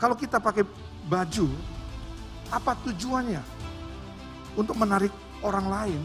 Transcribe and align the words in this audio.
kalau 0.00 0.16
kita 0.16 0.40
pakai 0.40 0.64
baju, 1.12 1.44
apa 2.48 2.72
tujuannya? 2.88 3.44
Untuk 4.56 4.74
menarik 4.80 5.12
orang 5.44 5.66
lain. 5.68 6.02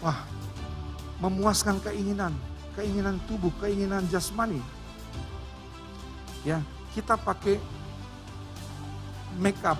Wah, 0.00 0.24
memuaskan 1.20 1.76
keinginan, 1.84 2.32
keinginan 2.72 3.20
tubuh, 3.28 3.52
keinginan 3.60 4.08
jasmani. 4.08 4.58
Ya, 6.40 6.64
kita 6.96 7.20
pakai 7.20 7.60
make 9.36 9.60
up. 9.60 9.76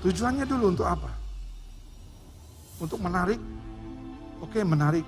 Tujuannya 0.00 0.48
dulu 0.48 0.72
untuk 0.72 0.88
apa? 0.88 1.12
Untuk 2.80 2.96
menarik. 2.98 3.38
Oke, 4.40 4.64
menarik. 4.64 5.04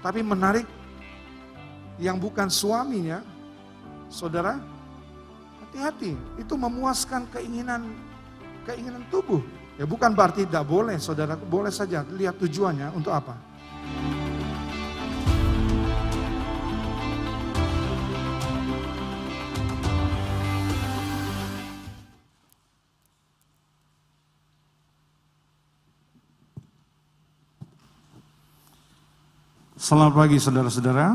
Tapi 0.00 0.22
menarik 0.22 0.64
yang 2.00 2.16
bukan 2.16 2.48
suaminya, 2.48 3.20
saudara, 4.08 4.56
hati-hati. 5.70 6.18
Itu 6.34 6.58
memuaskan 6.58 7.30
keinginan 7.30 7.94
keinginan 8.66 9.06
tubuh. 9.06 9.38
Ya 9.78 9.86
bukan 9.86 10.10
berarti 10.12 10.42
tidak 10.42 10.66
boleh, 10.66 10.98
saudara. 10.98 11.38
Boleh 11.38 11.70
saja 11.70 12.02
lihat 12.10 12.36
tujuannya 12.42 12.90
untuk 12.90 13.14
apa. 13.14 13.38
Selamat 29.80 30.12
pagi 30.12 30.36
saudara-saudara. 30.36 31.06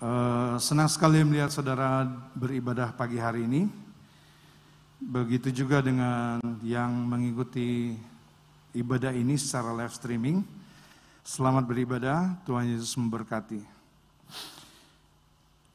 Uh, 0.00 0.39
senang 0.56 0.88
sekali 0.88 1.20
melihat 1.20 1.52
saudara 1.52 2.08
beribadah 2.32 2.90
pagi 2.96 3.20
hari 3.20 3.44
ini. 3.44 3.68
Begitu 4.96 5.52
juga 5.52 5.84
dengan 5.84 6.40
yang 6.64 6.88
mengikuti 6.90 7.94
ibadah 8.72 9.12
ini 9.12 9.36
secara 9.36 9.76
live 9.76 9.92
streaming. 9.92 10.40
Selamat 11.20 11.68
beribadah, 11.68 12.34
Tuhan 12.48 12.72
Yesus 12.72 12.96
memberkati. 12.96 13.60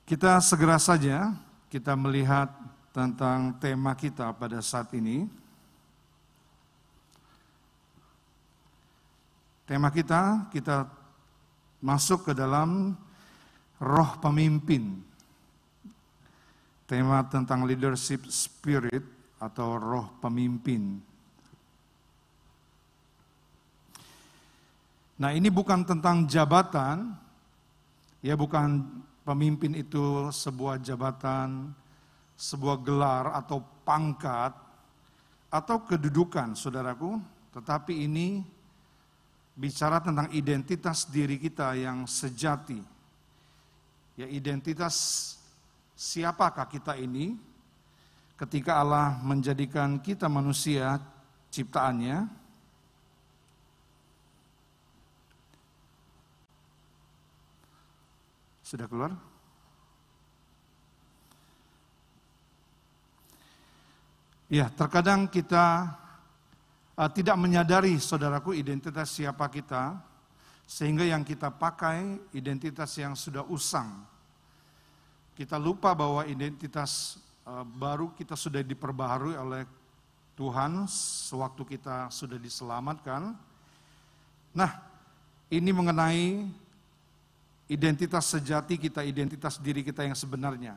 Kita 0.09 0.41
segera 0.41 0.81
saja 0.81 1.31
kita 1.69 1.93
melihat 1.93 2.49
tentang 2.89 3.53
tema 3.61 3.93
kita 3.93 4.33
pada 4.33 4.65
saat 4.65 4.89
ini. 4.97 5.29
Tema 9.69 9.93
kita, 9.93 10.49
kita 10.49 10.89
masuk 11.85 12.27
ke 12.27 12.33
dalam 12.33 12.97
roh 13.81 14.11
pemimpin. 14.21 15.01
Tema 16.85 17.25
tentang 17.25 17.65
leadership 17.65 18.29
spirit 18.29 19.01
atau 19.41 19.81
roh 19.81 20.07
pemimpin. 20.21 21.01
Nah 25.15 25.31
ini 25.31 25.47
bukan 25.47 25.87
tentang 25.87 26.27
jabatan, 26.27 27.15
ya 28.19 28.35
bukan 28.35 28.83
pemimpin 29.23 29.71
itu 29.79 30.27
sebuah 30.29 30.77
jabatan, 30.83 31.71
sebuah 32.35 32.77
gelar 32.83 33.31
atau 33.31 33.63
pangkat, 33.87 34.51
atau 35.55 35.79
kedudukan 35.87 36.51
saudaraku, 36.51 37.15
tetapi 37.55 38.03
ini 38.03 38.43
bicara 39.55 40.03
tentang 40.03 40.27
identitas 40.35 41.07
diri 41.07 41.39
kita 41.39 41.79
yang 41.79 42.03
sejati. 42.03 42.94
Ya 44.16 44.27
identitas 44.31 44.95
siapakah 45.95 46.67
kita 46.71 46.95
ini 46.95 47.36
ketika 48.36 48.80
Allah 48.80 49.15
menjadikan 49.23 49.99
kita 49.99 50.27
manusia 50.27 50.99
ciptaannya. 51.52 52.27
Sudah 58.65 58.87
keluar? 58.89 59.14
Ya, 64.49 64.70
terkadang 64.70 65.26
kita 65.26 65.95
uh, 66.97 67.09
tidak 67.09 67.37
menyadari 67.37 67.97
saudaraku 67.97 68.53
identitas 68.53 69.09
siapa 69.09 69.49
kita, 69.49 69.97
sehingga 70.65 71.05
yang 71.05 71.21
kita 71.21 71.53
pakai 71.53 72.17
identitas 72.33 72.98
yang 72.98 73.14
sudah 73.14 73.45
usang. 73.45 74.02
Kita 75.37 75.61
lupa 75.61 75.93
bahwa 75.93 76.26
identitas 76.26 77.21
uh, 77.45 77.61
baru 77.61 78.09
kita 78.17 78.33
sudah 78.33 78.65
diperbaharui 78.65 79.37
oleh 79.37 79.64
Tuhan 80.36 80.89
sewaktu 80.89 81.77
kita 81.77 82.11
sudah 82.11 82.36
diselamatkan. 82.36 83.37
Nah, 84.52 84.71
ini 85.48 85.71
mengenai 85.71 86.49
identitas 87.70 88.26
sejati 88.33 88.76
kita, 88.76 89.05
identitas 89.05 89.61
diri 89.61 89.86
kita 89.86 90.03
yang 90.03 90.17
sebenarnya. 90.17 90.76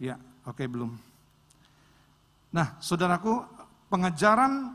Ya, 0.00 0.16
oke 0.48 0.56
okay, 0.56 0.66
belum. 0.66 1.09
Nah, 2.50 2.74
saudaraku, 2.82 3.46
pengejaran 3.86 4.74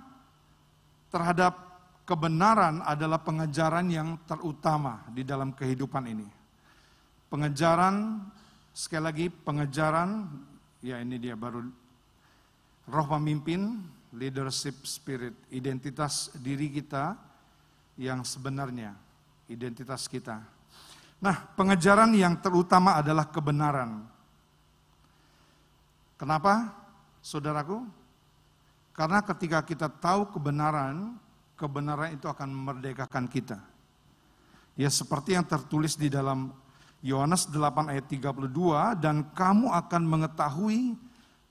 terhadap 1.12 1.54
kebenaran 2.08 2.80
adalah 2.86 3.20
pengejaran 3.20 3.90
yang 3.92 4.16
terutama 4.24 5.04
di 5.12 5.28
dalam 5.28 5.52
kehidupan 5.52 6.06
ini. 6.08 6.28
Pengejaran, 7.28 8.24
sekali 8.72 9.04
lagi 9.04 9.26
pengejaran, 9.28 10.30
ya 10.80 11.02
ini 11.02 11.20
dia 11.20 11.36
baru 11.36 11.68
roh 12.86 13.08
pemimpin, 13.10 13.82
leadership 14.16 14.88
spirit, 14.88 15.36
identitas 15.52 16.32
diri 16.40 16.72
kita 16.72 17.18
yang 18.00 18.24
sebenarnya, 18.24 18.96
identitas 19.52 20.08
kita. 20.08 20.40
Nah, 21.20 21.36
pengejaran 21.58 22.14
yang 22.14 22.40
terutama 22.40 23.02
adalah 23.02 23.28
kebenaran. 23.28 24.06
Kenapa, 26.16 26.85
saudaraku? 27.26 27.82
Karena 28.94 29.26
ketika 29.26 29.66
kita 29.66 29.90
tahu 29.90 30.30
kebenaran, 30.30 31.18
kebenaran 31.58 32.14
itu 32.14 32.30
akan 32.30 32.54
memerdekakan 32.54 33.26
kita. 33.26 33.58
Ya 34.78 34.94
seperti 34.94 35.34
yang 35.34 35.44
tertulis 35.44 35.98
di 35.98 36.14
dalam 36.14 36.54
Yohanes 37.02 37.50
8 37.50 37.92
ayat 37.92 38.06
32, 38.06 38.96
dan 39.02 39.26
kamu 39.34 39.74
akan 39.74 40.04
mengetahui 40.06 40.94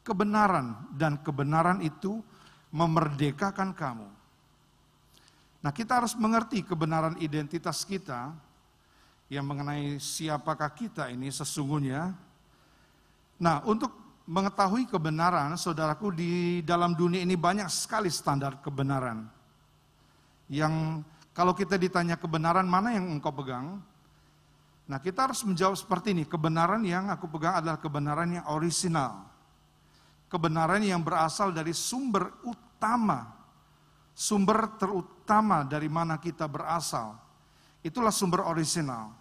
kebenaran, 0.07 0.79
dan 0.95 1.19
kebenaran 1.21 1.83
itu 1.83 2.23
memerdekakan 2.71 3.75
kamu. 3.75 4.09
Nah 5.65 5.73
kita 5.73 6.05
harus 6.05 6.13
mengerti 6.17 6.61
kebenaran 6.65 7.17
identitas 7.21 7.85
kita, 7.85 8.33
yang 9.33 9.49
mengenai 9.49 9.97
siapakah 9.97 10.69
kita 10.77 11.09
ini 11.09 11.33
sesungguhnya. 11.33 12.13
Nah 13.41 13.65
untuk 13.65 14.04
mengetahui 14.25 14.89
kebenaran, 14.89 15.53
saudaraku, 15.61 16.09
di 16.17 16.61
dalam 16.65 16.97
dunia 16.97 17.21
ini 17.21 17.37
banyak 17.37 17.69
sekali 17.69 18.09
standar 18.09 18.57
kebenaran. 18.65 19.29
Yang 20.49 21.05
kalau 21.37 21.53
kita 21.53 21.77
ditanya 21.77 22.17
kebenaran 22.17 22.65
mana 22.65 22.97
yang 22.97 23.09
engkau 23.09 23.33
pegang, 23.33 23.81
nah 24.89 24.99
kita 25.01 25.29
harus 25.29 25.45
menjawab 25.45 25.77
seperti 25.77 26.17
ini, 26.17 26.25
kebenaran 26.25 26.81
yang 26.85 27.13
aku 27.13 27.29
pegang 27.29 27.61
adalah 27.61 27.77
kebenaran 27.77 28.41
yang 28.41 28.47
orisinal. 28.49 29.29
Kebenaran 30.33 30.81
yang 30.83 31.05
berasal 31.05 31.53
dari 31.53 31.77
sumber 31.77 32.33
utama, 32.49 33.29
sumber 34.17 34.73
terutama 34.81 35.69
dari 35.69 35.87
mana 35.87 36.17
kita 36.17 36.49
berasal. 36.49 37.21
Itulah 37.85 38.11
sumber 38.11 38.41
orisinal. 38.49 39.13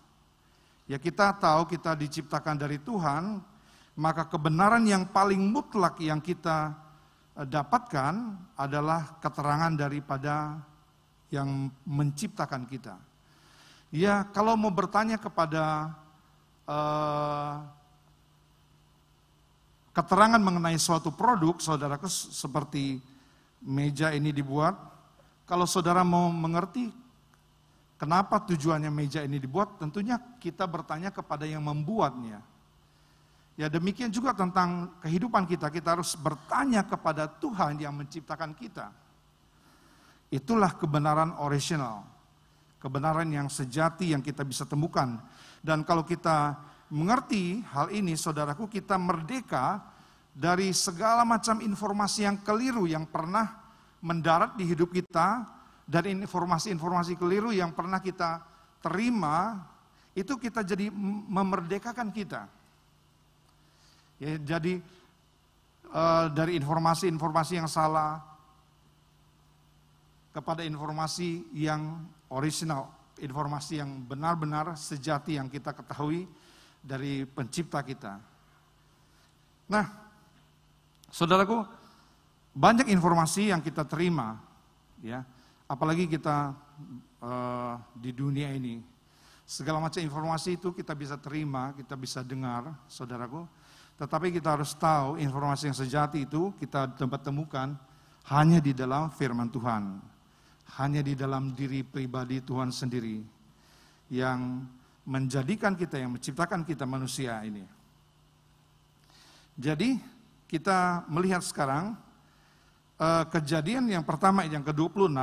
Ya 0.88 0.96
kita 0.96 1.36
tahu 1.36 1.68
kita 1.68 1.96
diciptakan 1.96 2.56
dari 2.56 2.80
Tuhan, 2.80 3.40
maka 3.94 4.26
kebenaran 4.26 4.84
yang 4.90 5.06
paling 5.10 5.40
mutlak 5.40 6.02
yang 6.02 6.18
kita 6.18 6.74
eh, 7.38 7.46
dapatkan 7.46 8.14
adalah 8.58 9.18
keterangan 9.22 9.74
daripada 9.74 10.58
yang 11.34 11.70
menciptakan 11.86 12.70
kita. 12.70 12.96
Ya, 13.94 14.26
kalau 14.34 14.58
mau 14.58 14.74
bertanya 14.74 15.22
kepada 15.22 15.94
uh, 16.66 17.62
keterangan 19.94 20.42
mengenai 20.42 20.78
suatu 20.82 21.14
produk, 21.14 21.62
saudara 21.62 21.98
seperti 22.10 22.98
meja 23.62 24.10
ini 24.10 24.34
dibuat, 24.34 24.74
kalau 25.46 25.70
saudara 25.70 26.02
mau 26.02 26.34
mengerti 26.34 26.90
kenapa 28.02 28.42
tujuannya 28.42 28.90
meja 28.90 29.22
ini 29.22 29.38
dibuat, 29.38 29.78
tentunya 29.78 30.18
kita 30.42 30.66
bertanya 30.66 31.14
kepada 31.14 31.46
yang 31.46 31.62
membuatnya. 31.62 32.42
Ya 33.54 33.70
demikian 33.70 34.10
juga 34.10 34.34
tentang 34.34 34.98
kehidupan 35.06 35.46
kita, 35.46 35.70
kita 35.70 35.94
harus 35.94 36.18
bertanya 36.18 36.82
kepada 36.82 37.30
Tuhan 37.30 37.78
yang 37.78 37.94
menciptakan 37.94 38.58
kita. 38.58 38.90
Itulah 40.34 40.74
kebenaran 40.74 41.38
original. 41.38 42.02
Kebenaran 42.82 43.30
yang 43.30 43.48
sejati 43.48 44.12
yang 44.12 44.26
kita 44.26 44.42
bisa 44.42 44.66
temukan. 44.66 45.22
Dan 45.62 45.86
kalau 45.86 46.02
kita 46.02 46.58
mengerti 46.90 47.62
hal 47.70 47.94
ini, 47.94 48.18
saudaraku, 48.18 48.66
kita 48.66 48.98
merdeka 48.98 49.86
dari 50.34 50.74
segala 50.74 51.22
macam 51.22 51.62
informasi 51.62 52.26
yang 52.26 52.42
keliru 52.42 52.90
yang 52.90 53.06
pernah 53.06 53.62
mendarat 54.02 54.58
di 54.58 54.66
hidup 54.66 54.90
kita, 54.90 55.46
dan 55.84 56.08
informasi-informasi 56.08 57.20
keliru 57.20 57.52
yang 57.52 57.76
pernah 57.76 58.00
kita 58.00 58.40
terima, 58.80 59.68
itu 60.16 60.40
kita 60.40 60.64
jadi 60.64 60.88
memerdekakan 61.28 62.12
kita. 62.12 62.48
Ya, 64.24 64.40
jadi 64.56 64.80
uh, 65.92 66.32
dari 66.32 66.56
informasi-informasi 66.56 67.60
yang 67.60 67.68
salah 67.68 68.24
kepada 70.32 70.64
informasi 70.64 71.44
yang 71.52 72.08
original, 72.32 72.88
informasi 73.20 73.84
yang 73.84 74.00
benar-benar 74.08 74.80
sejati 74.80 75.36
yang 75.36 75.52
kita 75.52 75.76
ketahui 75.76 76.24
dari 76.80 77.28
pencipta 77.28 77.84
kita. 77.84 78.24
Nah, 79.68 79.92
saudaraku, 81.12 81.60
banyak 82.56 82.88
informasi 82.96 83.52
yang 83.52 83.60
kita 83.60 83.84
terima, 83.84 84.40
ya, 85.04 85.20
apalagi 85.68 86.08
kita 86.08 86.56
uh, 87.20 87.76
di 88.00 88.16
dunia 88.16 88.56
ini. 88.56 88.80
Segala 89.44 89.84
macam 89.84 90.00
informasi 90.00 90.56
itu 90.56 90.72
kita 90.72 90.96
bisa 90.96 91.20
terima, 91.20 91.76
kita 91.76 92.00
bisa 92.00 92.24
dengar, 92.24 92.72
saudaraku. 92.88 93.44
Tetapi 93.98 94.34
kita 94.34 94.58
harus 94.58 94.74
tahu 94.74 95.22
informasi 95.22 95.70
yang 95.70 95.78
sejati 95.78 96.26
itu 96.26 96.54
kita 96.58 96.98
tempat 96.98 97.22
temukan 97.22 97.78
hanya 98.34 98.58
di 98.58 98.74
dalam 98.74 99.14
firman 99.14 99.52
Tuhan 99.52 100.14
hanya 100.80 101.06
di 101.06 101.14
dalam 101.14 101.54
diri 101.54 101.86
pribadi 101.86 102.42
Tuhan 102.42 102.74
sendiri 102.74 103.22
yang 104.10 104.66
menjadikan 105.06 105.78
kita, 105.78 106.02
yang 106.02 106.18
menciptakan 106.18 106.66
kita 106.66 106.88
manusia 106.88 107.44
ini. 107.46 107.62
Jadi 109.54 110.02
kita 110.50 111.06
melihat 111.12 111.46
sekarang 111.46 111.94
uh, 112.98 113.26
kejadian 113.30 113.86
yang 113.86 114.02
pertama 114.02 114.48
yang 114.50 114.66
ke-26 114.66 115.14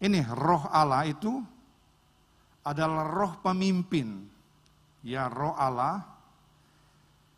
ini 0.00 0.20
roh 0.32 0.64
Allah 0.72 1.04
itu 1.04 1.44
adalah 2.64 3.04
roh 3.04 3.32
pemimpin. 3.44 4.24
Ya, 5.06 5.30
roh 5.30 5.54
Allah 5.54 6.02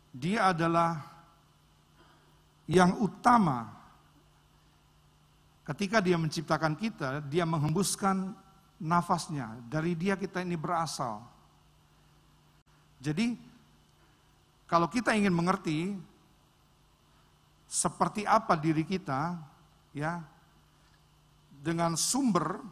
dia 0.09 0.49
adalah 0.49 1.05
yang 2.65 2.97
utama 2.97 3.79
Ketika 5.69 6.01
dia 6.01 6.17
menciptakan 6.17 6.73
kita, 6.73 7.21
dia 7.29 7.45
menghembuskan 7.45 8.33
nafasnya. 8.81 9.53
Dari 9.69 9.93
dia 9.93 10.17
kita 10.17 10.41
ini 10.41 10.57
berasal. 10.57 11.21
Jadi, 12.97 13.37
kalau 14.65 14.89
kita 14.89 15.13
ingin 15.13 15.29
mengerti 15.29 15.93
seperti 17.69 18.25
apa 18.25 18.57
diri 18.57 18.81
kita, 18.81 19.37
ya, 19.93 20.25
dengan 21.61 21.93
sumber, 21.93 22.65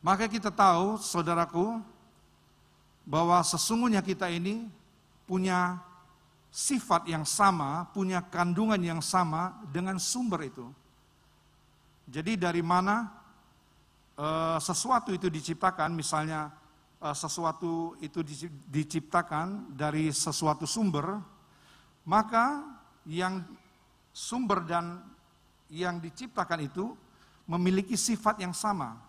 maka 0.00 0.24
kita 0.24 0.48
tahu, 0.48 0.96
saudaraku, 0.96 1.84
bahwa 3.08 3.40
sesungguhnya 3.40 4.04
kita 4.04 4.28
ini 4.28 4.68
punya 5.24 5.80
sifat 6.52 7.08
yang 7.08 7.24
sama, 7.24 7.88
punya 7.96 8.20
kandungan 8.20 8.76
yang 8.76 9.00
sama 9.00 9.56
dengan 9.72 9.96
sumber 9.96 10.44
itu. 10.44 10.68
Jadi 12.08 12.36
dari 12.36 12.60
mana 12.60 13.08
uh, 14.20 14.60
sesuatu 14.60 15.12
itu 15.16 15.32
diciptakan, 15.32 15.96
misalnya 15.96 16.52
uh, 17.00 17.16
sesuatu 17.16 17.96
itu 18.04 18.20
diciptakan 18.68 19.72
dari 19.72 20.12
sesuatu 20.12 20.68
sumber, 20.68 21.16
maka 22.04 22.60
yang 23.08 23.40
sumber 24.12 24.64
dan 24.68 25.00
yang 25.72 26.00
diciptakan 26.00 26.64
itu 26.64 26.92
memiliki 27.48 27.96
sifat 27.96 28.40
yang 28.40 28.52
sama, 28.52 29.00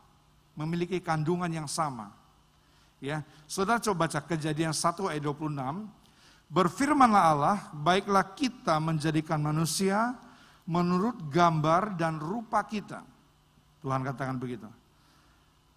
memiliki 0.55 1.03
kandungan 1.03 1.51
yang 1.51 1.67
sama. 1.67 2.18
Ya, 2.99 3.23
Saudara 3.47 3.79
coba 3.79 4.07
baca 4.07 4.19
Kejadian 4.19 4.75
1 4.75 5.07
ayat 5.07 5.23
26, 5.23 5.87
Berfirmanlah 6.49 7.23
Allah, 7.29 7.57
baiklah 7.71 8.25
kita 8.35 8.81
menjadikan 8.81 9.39
manusia 9.39 10.17
menurut 10.65 11.15
gambar 11.29 11.93
dan 11.95 12.17
rupa 12.17 12.65
kita. 12.65 13.05
Tuhan 13.79 14.01
katakan 14.01 14.41
begitu. 14.41 14.65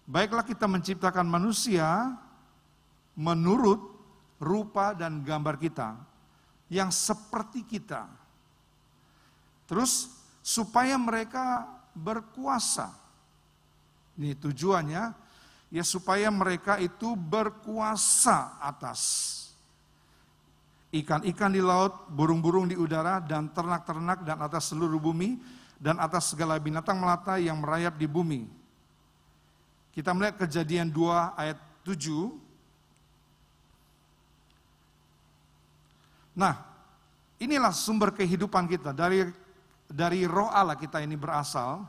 Baiklah 0.03 0.43
kita 0.43 0.67
menciptakan 0.67 1.23
manusia 1.29 2.17
menurut 3.15 3.79
rupa 4.41 4.91
dan 4.97 5.23
gambar 5.23 5.55
kita 5.61 5.95
yang 6.67 6.89
seperti 6.89 7.63
kita. 7.63 8.09
Terus 9.69 10.09
supaya 10.43 10.99
mereka 10.99 11.69
berkuasa. 11.95 12.91
Ini 14.17 14.35
tujuannya 14.41 15.22
ya 15.73 15.81
supaya 15.81 16.29
mereka 16.29 16.77
itu 16.77 17.17
berkuasa 17.17 18.61
atas 18.61 19.33
ikan-ikan 20.93 21.49
di 21.49 21.57
laut, 21.57 22.05
burung-burung 22.13 22.69
di 22.69 22.77
udara, 22.77 23.17
dan 23.17 23.49
ternak-ternak 23.49 24.21
dan 24.21 24.37
atas 24.45 24.69
seluruh 24.69 25.01
bumi, 25.01 25.41
dan 25.81 25.97
atas 25.97 26.29
segala 26.31 26.61
binatang 26.61 27.01
melata 27.01 27.41
yang 27.41 27.57
merayap 27.57 27.97
di 27.97 28.05
bumi. 28.05 28.45
Kita 29.89 30.13
melihat 30.13 30.45
kejadian 30.45 30.93
2 30.93 31.33
ayat 31.33 31.57
7. 31.81 32.29
Nah, 36.37 36.61
inilah 37.41 37.73
sumber 37.73 38.13
kehidupan 38.13 38.69
kita. 38.69 38.93
Dari 38.93 39.25
dari 39.89 40.25
roh 40.25 40.49
Allah 40.49 40.77
kita 40.77 41.01
ini 41.01 41.13
berasal. 41.17 41.85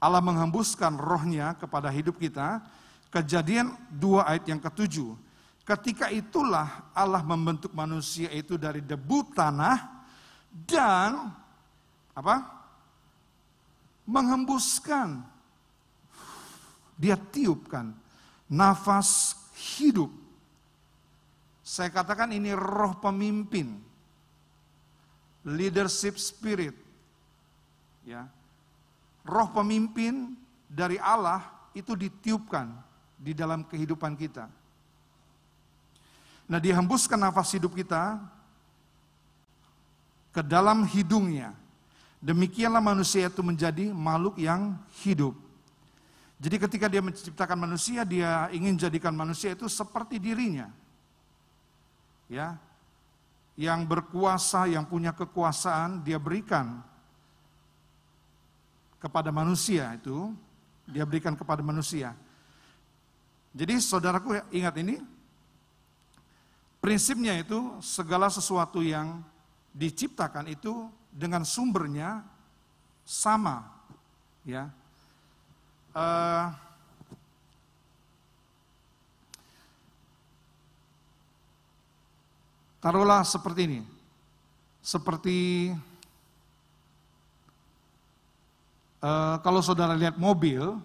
Allah 0.00 0.22
menghembuskan 0.22 0.98
rohnya 0.98 1.54
kepada 1.58 1.90
hidup 1.92 2.18
kita. 2.18 2.62
Kejadian 3.10 3.74
2 3.98 4.22
ayat 4.22 4.44
yang 4.46 4.62
ketujuh 4.62 5.18
Ketika 5.70 6.10
itulah 6.10 6.90
Allah 6.90 7.22
membentuk 7.22 7.70
manusia 7.70 8.26
itu 8.34 8.58
dari 8.58 8.82
debu 8.82 9.30
tanah 9.30 10.02
dan 10.66 11.30
apa? 12.10 12.42
Menghembuskan. 14.02 15.22
Dia 16.98 17.14
tiupkan 17.14 17.94
nafas 18.50 19.38
hidup. 19.78 20.10
Saya 21.62 21.94
katakan 21.94 22.34
ini 22.34 22.50
roh 22.50 22.98
pemimpin. 22.98 23.78
Leadership 25.46 26.18
spirit. 26.18 26.74
Ya. 28.02 28.26
Roh 29.22 29.54
pemimpin 29.54 30.34
dari 30.66 30.98
Allah 30.98 31.46
itu 31.78 31.94
ditiupkan 31.94 32.89
di 33.20 33.36
dalam 33.36 33.60
kehidupan 33.68 34.16
kita. 34.16 34.48
Nah 36.48 36.58
dihembuskan 36.58 37.20
nafas 37.20 37.52
hidup 37.52 37.76
kita 37.76 38.16
ke 40.32 40.40
dalam 40.40 40.88
hidungnya. 40.88 41.52
Demikianlah 42.18 42.80
manusia 42.80 43.28
itu 43.28 43.44
menjadi 43.44 43.92
makhluk 43.92 44.40
yang 44.40 44.76
hidup. 45.04 45.36
Jadi 46.40 46.56
ketika 46.56 46.88
dia 46.88 47.04
menciptakan 47.04 47.58
manusia, 47.68 48.00
dia 48.00 48.48
ingin 48.56 48.76
jadikan 48.80 49.12
manusia 49.12 49.52
itu 49.52 49.68
seperti 49.68 50.16
dirinya. 50.16 50.72
Ya. 52.32 52.56
Yang 53.60 53.84
berkuasa, 53.84 54.64
yang 54.72 54.88
punya 54.88 55.12
kekuasaan, 55.12 56.00
dia 56.00 56.16
berikan 56.16 56.80
kepada 58.96 59.28
manusia 59.28 59.96
itu, 59.96 60.32
dia 60.88 61.04
berikan 61.04 61.36
kepada 61.36 61.60
manusia. 61.60 62.16
Jadi 63.50 63.82
saudaraku 63.82 64.38
ingat 64.54 64.74
ini, 64.78 65.02
Prinsipnya 66.80 67.36
itu 67.36 67.76
segala 67.84 68.32
sesuatu 68.32 68.80
yang 68.80 69.20
diciptakan 69.76 70.48
itu 70.48 70.88
dengan 71.12 71.44
sumbernya 71.44 72.24
sama, 73.04 73.68
ya. 74.48 74.72
Uh, 75.92 76.48
taruhlah 82.80 83.28
seperti 83.28 83.60
ini, 83.68 83.80
seperti 84.80 85.38
uh, 89.04 89.36
kalau 89.44 89.60
saudara 89.60 89.92
lihat 89.92 90.16
mobil, 90.16 90.80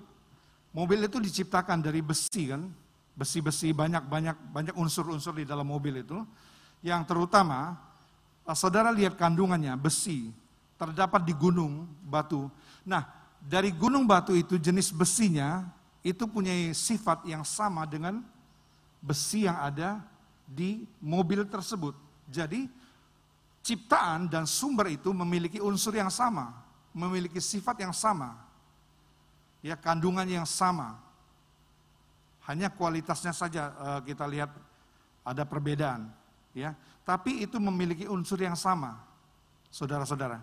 mobil 0.75 1.07
itu 1.07 1.23
diciptakan 1.23 1.79
dari 1.79 2.03
besi 2.03 2.51
kan, 2.51 2.67
besi-besi 3.15 3.71
banyak 3.71 4.03
banyak 4.11 4.35
banyak 4.51 4.75
unsur-unsur 4.75 5.39
di 5.39 5.47
dalam 5.47 5.63
mobil 5.63 6.03
itu 6.03 6.19
yang 6.83 7.07
terutama 7.07 7.79
saudara 8.51 8.91
lihat 8.91 9.15
kandungannya, 9.15 9.73
besi, 9.79 10.29
terdapat 10.75 11.23
di 11.23 11.31
gunung 11.31 11.87
batu. 12.03 12.51
Nah, 12.83 13.07
dari 13.39 13.71
gunung 13.71 14.03
batu 14.03 14.35
itu 14.35 14.59
jenis 14.59 14.91
besinya 14.91 15.65
itu 16.05 16.27
punya 16.29 16.53
sifat 16.75 17.25
yang 17.25 17.41
sama 17.41 17.87
dengan 17.89 18.21
besi 19.01 19.49
yang 19.49 19.57
ada 19.57 20.03
di 20.45 20.85
mobil 21.01 21.47
tersebut. 21.49 21.97
Jadi, 22.29 22.69
ciptaan 23.65 24.29
dan 24.29 24.45
sumber 24.45 24.93
itu 24.93 25.09
memiliki 25.09 25.57
unsur 25.57 25.97
yang 25.97 26.13
sama, 26.13 26.53
memiliki 26.93 27.41
sifat 27.41 27.81
yang 27.81 27.95
sama. 27.95 28.37
Ya, 29.65 29.73
kandungan 29.73 30.29
yang 30.29 30.45
sama. 30.45 31.01
Hanya 32.45 32.69
kualitasnya 32.69 33.33
saja 33.33 33.73
uh, 33.81 33.99
kita 34.05 34.29
lihat 34.29 34.53
ada 35.25 35.41
perbedaan, 35.41 36.13
ya. 36.53 36.77
Tapi 37.01 37.49
itu 37.49 37.57
memiliki 37.57 38.05
unsur 38.05 38.37
yang 38.37 38.53
sama. 38.53 39.01
Saudara-saudara. 39.73 40.37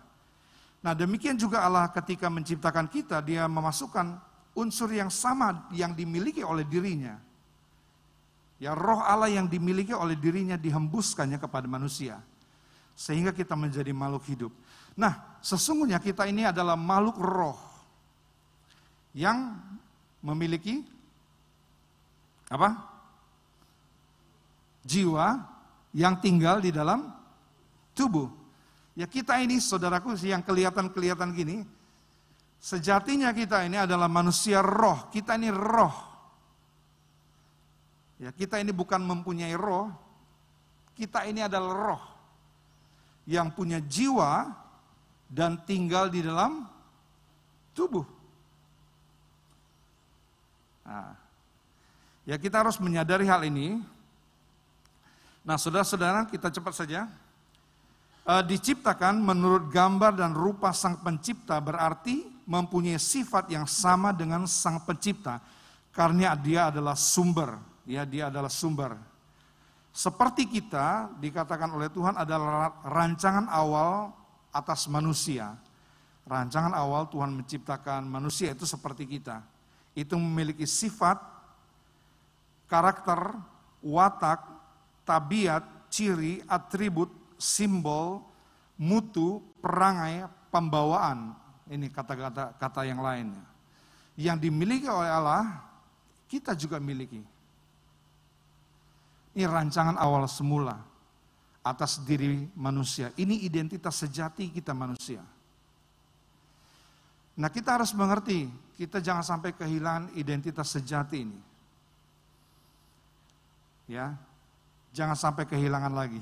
Nah, 0.83 0.93
demikian 0.99 1.39
juga 1.39 1.63
Allah 1.63 1.87
ketika 1.95 2.27
menciptakan 2.27 2.91
kita, 2.91 3.23
dia 3.23 3.47
memasukkan 3.47 4.19
unsur 4.59 4.91
yang 4.91 5.07
sama 5.07 5.71
yang 5.71 5.95
dimiliki 5.95 6.43
oleh 6.43 6.67
dirinya. 6.67 7.15
Ya, 8.59 8.75
roh 8.75 9.07
Allah 9.07 9.31
yang 9.31 9.47
dimiliki 9.47 9.95
oleh 9.95 10.19
dirinya 10.19 10.59
dihembuskannya 10.59 11.39
kepada 11.39 11.71
manusia. 11.71 12.19
Sehingga 12.99 13.31
kita 13.31 13.55
menjadi 13.55 13.95
makhluk 13.95 14.27
hidup. 14.27 14.53
Nah, 14.99 15.39
sesungguhnya 15.39 16.03
kita 16.03 16.27
ini 16.27 16.43
adalah 16.43 16.75
makhluk 16.75 17.23
roh 17.23 17.72
yang 19.13 19.57
memiliki 20.25 20.85
apa? 22.49 22.77
Jiwa 24.83 25.41
yang 25.97 26.19
tinggal 26.21 26.61
di 26.61 26.73
dalam 26.73 27.09
tubuh. 27.97 28.29
Ya 28.93 29.09
kita 29.09 29.41
ini 29.41 29.57
saudaraku 29.57 30.13
yang 30.21 30.45
kelihatan-kelihatan 30.45 31.33
gini, 31.33 31.65
sejatinya 32.61 33.33
kita 33.33 33.65
ini 33.65 33.81
adalah 33.81 34.09
manusia 34.09 34.61
roh, 34.61 35.09
kita 35.09 35.41
ini 35.41 35.49
roh. 35.49 35.97
Ya 38.21 38.31
kita 38.31 38.61
ini 38.61 38.71
bukan 38.71 39.01
mempunyai 39.01 39.57
roh, 39.57 39.89
kita 40.93 41.25
ini 41.25 41.41
adalah 41.41 41.73
roh 41.73 42.03
yang 43.25 43.55
punya 43.55 43.81
jiwa 43.81 44.51
dan 45.33 45.57
tinggal 45.65 46.13
di 46.13 46.21
dalam 46.21 46.69
tubuh. 47.73 48.22
Nah, 50.83 51.23
Ya 52.23 52.39
kita 52.39 52.63
harus 52.63 52.79
menyadari 52.79 53.27
hal 53.27 53.43
ini. 53.43 53.83
Nah 55.43 55.59
saudara-saudara 55.59 56.31
kita 56.31 56.55
cepat 56.55 56.75
saja. 56.75 57.11
E, 58.23 58.35
diciptakan 58.47 59.19
menurut 59.19 59.67
gambar 59.75 60.15
dan 60.15 60.31
rupa 60.31 60.71
sang 60.71 61.03
pencipta 61.03 61.59
berarti 61.59 62.23
mempunyai 62.47 62.99
sifat 62.99 63.51
yang 63.51 63.67
sama 63.67 64.15
dengan 64.15 64.47
sang 64.47 64.79
pencipta. 64.87 65.43
Karena 65.91 66.39
dia 66.39 66.71
adalah 66.71 66.95
sumber. 66.95 67.59
Ya 67.83 68.07
dia 68.07 68.31
adalah 68.31 68.49
sumber. 68.55 68.95
Seperti 69.91 70.47
kita 70.47 71.11
dikatakan 71.19 71.75
oleh 71.75 71.91
Tuhan 71.91 72.15
adalah 72.15 72.71
rancangan 72.87 73.51
awal 73.51 74.15
atas 74.55 74.87
manusia. 74.87 75.59
Rancangan 76.23 76.71
awal 76.71 77.11
Tuhan 77.11 77.35
menciptakan 77.35 78.07
manusia 78.07 78.55
itu 78.55 78.63
seperti 78.63 79.11
kita. 79.11 79.43
Itu 79.93 80.17
memiliki 80.17 80.65
sifat 80.65 81.21
karakter, 82.71 83.37
watak, 83.85 84.41
tabiat, 85.05 85.65
ciri, 85.93 86.41
atribut, 86.49 87.13
simbol, 87.37 88.25
mutu, 88.81 89.45
perangai, 89.61 90.25
pembawaan. 90.49 91.37
Ini 91.69 91.93
kata-kata 91.93 92.57
kata 92.57 92.81
yang 92.89 93.05
lainnya. 93.05 93.45
Yang 94.17 94.49
dimiliki 94.49 94.89
oleh 94.89 95.13
Allah, 95.13 95.45
kita 96.29 96.57
juga 96.57 96.81
miliki. 96.81 97.21
Ini 99.33 99.45
rancangan 99.49 99.97
awal 99.97 100.29
semula 100.29 100.81
atas 101.65 102.01
diri 102.05 102.49
manusia. 102.57 103.09
Ini 103.17 103.45
identitas 103.45 104.01
sejati 104.01 104.53
kita 104.53 104.77
manusia. 104.77 105.25
Nah 107.33 107.49
kita 107.49 107.81
harus 107.81 107.97
mengerti, 107.97 108.49
kita 108.77 109.01
jangan 109.01 109.25
sampai 109.25 109.57
kehilangan 109.57 110.13
identitas 110.13 110.69
sejati 110.69 111.25
ini. 111.25 111.41
Ya, 113.89 114.17
jangan 114.93 115.17
sampai 115.17 115.45
kehilangan 115.49 115.93
lagi. 115.93 116.21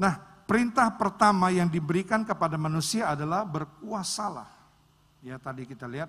Nah, 0.00 0.16
perintah 0.48 0.88
pertama 0.96 1.52
yang 1.52 1.68
diberikan 1.68 2.24
kepada 2.24 2.56
manusia 2.56 3.12
adalah 3.12 3.44
berkuasalah. 3.44 4.48
Ya, 5.20 5.36
tadi 5.36 5.68
kita 5.68 5.84
lihat 5.84 6.08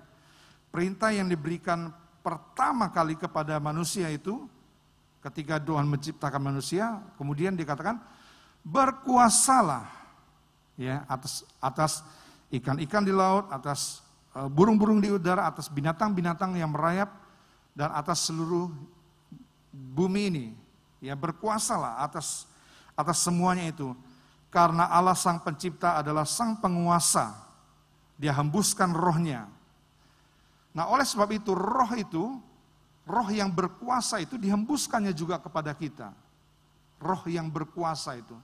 perintah 0.72 1.12
yang 1.12 1.28
diberikan 1.28 1.92
pertama 2.24 2.88
kali 2.88 3.20
kepada 3.20 3.60
manusia 3.60 4.08
itu 4.08 4.48
ketika 5.20 5.60
Tuhan 5.60 5.84
menciptakan 5.84 6.40
manusia, 6.40 7.04
kemudian 7.20 7.52
dikatakan 7.52 8.00
berkuasalah 8.64 9.86
ya 10.78 11.04
atas 11.10 11.44
atas 11.60 12.00
ikan-ikan 12.52 13.02
di 13.02 13.10
laut, 13.10 13.48
atas 13.48 14.04
eh, 14.36 14.48
burung-burung 14.48 15.00
di 15.00 15.08
udara, 15.08 15.48
atas 15.48 15.72
binatang-binatang 15.72 16.54
yang 16.60 16.70
merayap 16.70 17.08
dan 17.72 17.88
atas 17.96 18.28
seluruh 18.28 18.68
bumi 19.72 20.22
ini. 20.28 20.46
Ya 21.02 21.18
berkuasalah 21.18 22.04
atas 22.04 22.46
atas 22.94 23.24
semuanya 23.24 23.72
itu. 23.72 23.90
Karena 24.52 24.84
Allah 24.92 25.16
sang 25.16 25.40
pencipta 25.40 25.96
adalah 25.96 26.28
sang 26.28 26.60
penguasa. 26.60 27.32
Dia 28.20 28.36
hembuskan 28.36 28.92
rohnya. 28.92 29.48
Nah 30.76 30.92
oleh 30.92 31.08
sebab 31.08 31.32
itu 31.32 31.56
roh 31.56 31.88
itu, 31.96 32.36
roh 33.08 33.28
yang 33.32 33.48
berkuasa 33.48 34.20
itu 34.20 34.36
dihembuskannya 34.36 35.16
juga 35.16 35.40
kepada 35.40 35.72
kita. 35.72 36.12
Roh 37.00 37.22
yang 37.26 37.48
berkuasa 37.48 38.20
itu. 38.20 38.36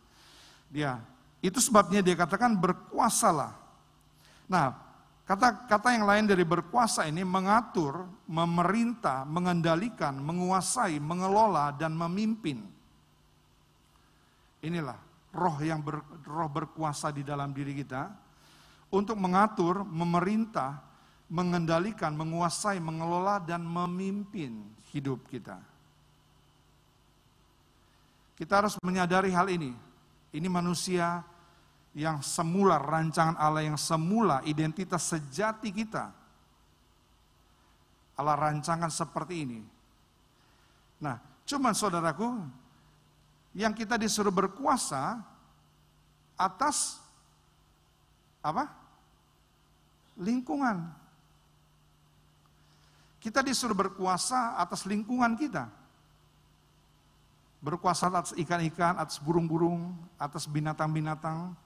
Dia, 0.73 0.97
itu 1.45 1.61
sebabnya 1.61 2.01
dia 2.01 2.17
katakan 2.17 2.57
berkuasalah. 2.57 3.68
Nah 4.49 4.89
Kata-kata 5.29 5.93
yang 5.93 6.09
lain 6.09 6.25
dari 6.25 6.41
berkuasa 6.41 7.05
ini 7.05 7.21
mengatur, 7.21 8.09
memerintah, 8.33 9.29
mengendalikan, 9.29 10.17
menguasai, 10.17 10.97
mengelola, 10.97 11.69
dan 11.77 11.93
memimpin. 11.93 12.65
Inilah 14.65 14.97
roh 15.37 15.61
yang 15.61 15.85
ber, 15.85 16.01
roh 16.25 16.49
berkuasa 16.49 17.13
di 17.13 17.21
dalam 17.29 17.53
diri 17.53 17.77
kita 17.77 18.09
untuk 18.89 19.21
mengatur, 19.21 19.85
memerintah, 19.85 20.81
mengendalikan, 21.29 22.17
menguasai, 22.17 22.81
mengelola, 22.81 23.37
dan 23.37 23.61
memimpin 23.69 24.65
hidup 24.97 25.29
kita. 25.29 25.61
Kita 28.33 28.65
harus 28.65 28.81
menyadari 28.81 29.29
hal 29.29 29.53
ini. 29.53 29.77
Ini 30.33 30.49
manusia 30.49 31.21
yang 31.99 32.23
semula, 32.23 32.79
rancangan 32.79 33.35
Allah 33.35 33.67
yang 33.67 33.75
semula, 33.75 34.39
identitas 34.47 35.03
sejati 35.11 35.75
kita. 35.75 36.15
Allah 38.15 38.39
rancangan 38.39 38.87
seperti 38.87 39.35
ini. 39.43 39.61
Nah, 41.03 41.19
cuman 41.43 41.75
saudaraku, 41.75 42.39
yang 43.59 43.75
kita 43.75 43.99
disuruh 43.99 44.31
berkuasa 44.31 45.19
atas 46.39 47.03
apa? 48.47 48.71
Lingkungan. 50.23 50.87
Kita 53.19 53.43
disuruh 53.43 53.75
berkuasa 53.75 54.55
atas 54.55 54.87
lingkungan 54.87 55.35
kita. 55.35 55.67
Berkuasa 57.59 58.07
atas 58.07 58.39
ikan-ikan, 58.39 59.03
atas 59.03 59.19
burung-burung, 59.19 59.99
atas 60.15 60.47
binatang-binatang, 60.47 61.59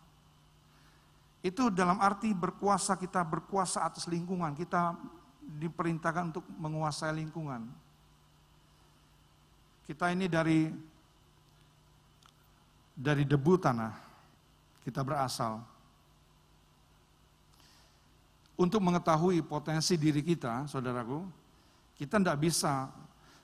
itu 1.42 1.74
dalam 1.74 1.98
arti 1.98 2.30
berkuasa 2.30 2.94
kita 2.94 3.26
berkuasa 3.26 3.82
atas 3.82 4.06
lingkungan, 4.06 4.54
kita 4.54 4.94
diperintahkan 5.42 6.30
untuk 6.30 6.46
menguasai 6.54 7.10
lingkungan. 7.18 7.66
Kita 9.82 10.14
ini 10.14 10.30
dari 10.30 10.70
dari 12.94 13.26
debu 13.26 13.58
tanah 13.58 13.92
kita 14.86 15.02
berasal. 15.02 15.58
Untuk 18.54 18.78
mengetahui 18.78 19.42
potensi 19.42 19.98
diri 19.98 20.22
kita, 20.22 20.70
saudaraku, 20.70 21.26
kita 21.98 22.22
tidak 22.22 22.38
bisa. 22.38 22.86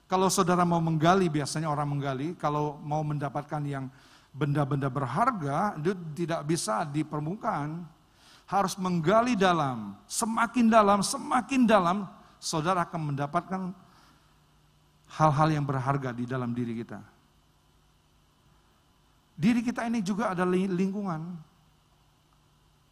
Kalau 0.07 0.31
saudara 0.31 0.62
mau 0.62 0.78
menggali, 0.78 1.26
biasanya 1.26 1.67
orang 1.67 1.99
menggali, 1.99 2.38
kalau 2.38 2.78
mau 2.87 3.02
mendapatkan 3.02 3.59
yang 3.67 3.90
benda-benda 4.38 4.87
berharga 4.87 5.75
itu 5.83 5.99
tidak 6.14 6.47
bisa 6.47 6.87
di 6.87 7.02
permukaan. 7.02 7.83
Harus 8.49 8.78
menggali 8.80 9.37
dalam, 9.37 9.92
semakin 10.09 10.73
dalam, 10.73 11.04
semakin 11.04 11.68
dalam, 11.68 12.09
saudara 12.40 12.87
akan 12.87 13.12
mendapatkan 13.12 13.61
hal-hal 15.21 15.49
yang 15.52 15.66
berharga 15.66 16.16
di 16.16 16.25
dalam 16.25 16.57
diri 16.57 16.80
kita. 16.80 17.02
Diri 19.37 19.61
kita 19.61 19.85
ini 19.85 20.00
juga 20.00 20.33
ada 20.33 20.49
lingkungan. 20.49 21.37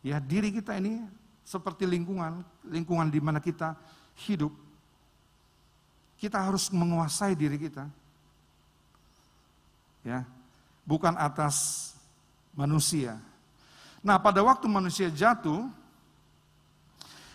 Ya, 0.05 0.21
diri 0.21 0.53
kita 0.53 0.76
ini 0.76 1.03
seperti 1.41 1.88
lingkungan, 1.88 2.45
lingkungan 2.69 3.09
di 3.09 3.19
mana 3.19 3.41
kita 3.41 3.73
hidup. 4.29 4.53
Kita 6.21 6.37
harus 6.37 6.69
menguasai 6.69 7.33
diri 7.33 7.57
kita. 7.57 7.88
Ya, 10.05 10.23
bukan 10.87 11.19
atas 11.19 11.93
manusia. 12.55 13.19
Nah, 14.00 14.16
pada 14.23 14.38
waktu 14.40 14.71
manusia 14.71 15.11
jatuh, 15.11 15.66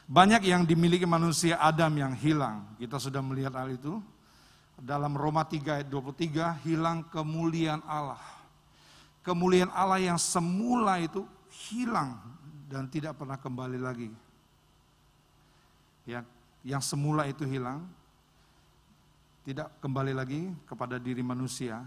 banyak 0.08 0.48
yang 0.48 0.64
dimiliki 0.64 1.04
manusia 1.04 1.60
Adam 1.60 1.92
yang 2.00 2.16
hilang. 2.16 2.64
Kita 2.80 2.96
sudah 2.96 3.20
melihat 3.20 3.54
hal 3.60 3.76
itu. 3.76 4.00
Dalam 4.82 5.14
Roma 5.14 5.46
3 5.46 5.84
ayat 5.84 5.88
23, 5.92 6.64
hilang 6.66 7.06
kemuliaan 7.12 7.84
Allah. 7.86 8.24
Kemuliaan 9.22 9.70
Allah 9.70 10.02
yang 10.02 10.18
semula 10.18 10.98
itu 10.98 11.22
hilang 11.70 12.18
dan 12.66 12.90
tidak 12.90 13.20
pernah 13.20 13.38
kembali 13.38 13.78
lagi. 13.78 14.10
Ya, 16.08 16.26
yang 16.66 16.82
semula 16.82 17.30
itu 17.30 17.46
hilang, 17.46 17.86
tidak 19.46 19.70
kembali 19.78 20.18
lagi 20.18 20.50
kepada 20.66 20.98
diri 20.98 21.22
manusia. 21.22 21.86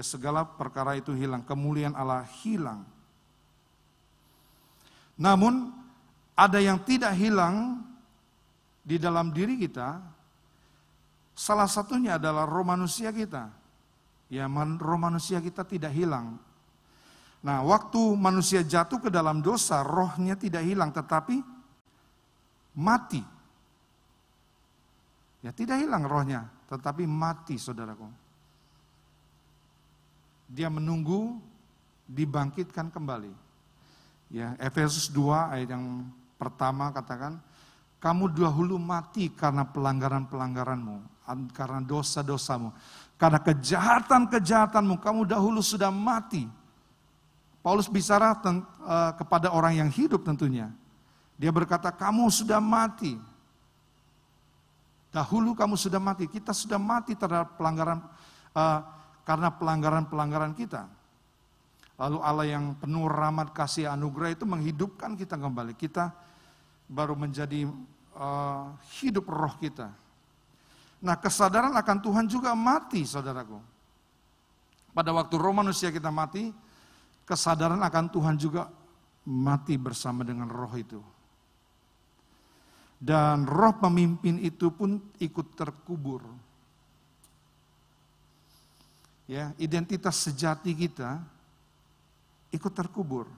Ya 0.00 0.04
segala 0.08 0.48
perkara 0.48 0.96
itu 0.96 1.12
hilang, 1.12 1.44
kemuliaan 1.44 1.92
Allah 1.92 2.24
hilang. 2.40 2.88
Namun 5.20 5.76
ada 6.32 6.56
yang 6.56 6.80
tidak 6.80 7.12
hilang 7.20 7.84
di 8.80 8.96
dalam 8.96 9.28
diri 9.28 9.60
kita, 9.60 10.00
salah 11.36 11.68
satunya 11.68 12.16
adalah 12.16 12.48
roh 12.48 12.64
manusia 12.64 13.12
kita. 13.12 13.52
Ya, 14.32 14.48
roh 14.80 14.96
manusia 14.96 15.36
kita 15.36 15.68
tidak 15.68 15.92
hilang. 15.92 16.40
Nah, 17.44 17.60
waktu 17.60 18.00
manusia 18.16 18.64
jatuh 18.64 19.04
ke 19.04 19.12
dalam 19.12 19.44
dosa, 19.44 19.84
rohnya 19.84 20.32
tidak 20.32 20.64
hilang, 20.64 20.96
tetapi 20.96 21.44
mati. 22.72 23.20
Ya, 25.44 25.52
tidak 25.52 25.84
hilang 25.84 26.08
rohnya, 26.08 26.48
tetapi 26.72 27.04
mati, 27.04 27.60
saudaraku. 27.60 28.19
Dia 30.50 30.66
menunggu 30.66 31.38
dibangkitkan 32.10 32.90
kembali. 32.90 33.30
Ya, 34.30 34.58
Efesus 34.58 35.06
2 35.10 35.54
ayat 35.54 35.74
yang 35.74 36.06
pertama 36.34 36.90
katakan, 36.90 37.38
kamu 38.02 38.34
dahulu 38.34 38.80
mati 38.80 39.30
karena 39.30 39.62
pelanggaran-pelanggaranmu, 39.62 41.02
karena 41.54 41.80
dosa-dosamu, 41.84 42.74
karena 43.14 43.38
kejahatan-kejahatanmu, 43.38 44.98
kamu 44.98 45.20
dahulu 45.30 45.60
sudah 45.62 45.92
mati. 45.94 46.48
Paulus 47.60 47.92
bicara 47.92 48.32
uh, 48.32 49.12
kepada 49.20 49.52
orang 49.52 49.84
yang 49.84 49.90
hidup 49.92 50.24
tentunya. 50.24 50.72
Dia 51.36 51.52
berkata, 51.52 51.92
kamu 51.92 52.32
sudah 52.32 52.56
mati. 52.56 53.20
Dahulu 55.12 55.52
kamu 55.52 55.76
sudah 55.76 56.00
mati, 56.00 56.24
kita 56.24 56.56
sudah 56.56 56.80
mati 56.80 57.12
terhadap 57.12 57.60
pelanggaran, 57.60 58.00
uh, 58.56 58.80
karena 59.24 59.52
pelanggaran-pelanggaran 59.54 60.52
kita. 60.56 60.88
Lalu 62.00 62.18
Allah 62.24 62.46
yang 62.48 62.64
penuh 62.80 63.06
rahmat 63.12 63.52
kasih 63.52 63.92
anugerah 63.92 64.32
itu 64.32 64.48
menghidupkan 64.48 65.20
kita 65.20 65.36
kembali. 65.36 65.76
Kita 65.76 66.08
baru 66.88 67.12
menjadi 67.12 67.68
uh, 68.16 68.72
hidup 69.00 69.28
roh 69.28 69.52
kita. 69.60 69.92
Nah 71.00 71.16
kesadaran 71.20 71.76
akan 71.76 71.98
Tuhan 72.00 72.24
juga 72.24 72.56
mati 72.56 73.04
saudaraku. 73.04 73.60
Pada 74.96 75.12
waktu 75.12 75.34
roh 75.36 75.54
manusia 75.54 75.92
kita 75.92 76.08
mati, 76.08 76.50
kesadaran 77.28 77.78
akan 77.78 78.04
Tuhan 78.10 78.34
juga 78.40 78.66
mati 79.28 79.76
bersama 79.76 80.24
dengan 80.26 80.48
roh 80.48 80.72
itu. 80.74 81.00
Dan 83.00 83.48
roh 83.48 83.76
pemimpin 83.80 84.36
itu 84.40 84.68
pun 84.72 85.00
ikut 85.16 85.46
terkubur. 85.56 86.20
Ya, 89.30 89.54
identitas 89.62 90.18
sejati 90.18 90.74
kita 90.74 91.22
ikut 92.50 92.74
terkubur. 92.74 93.30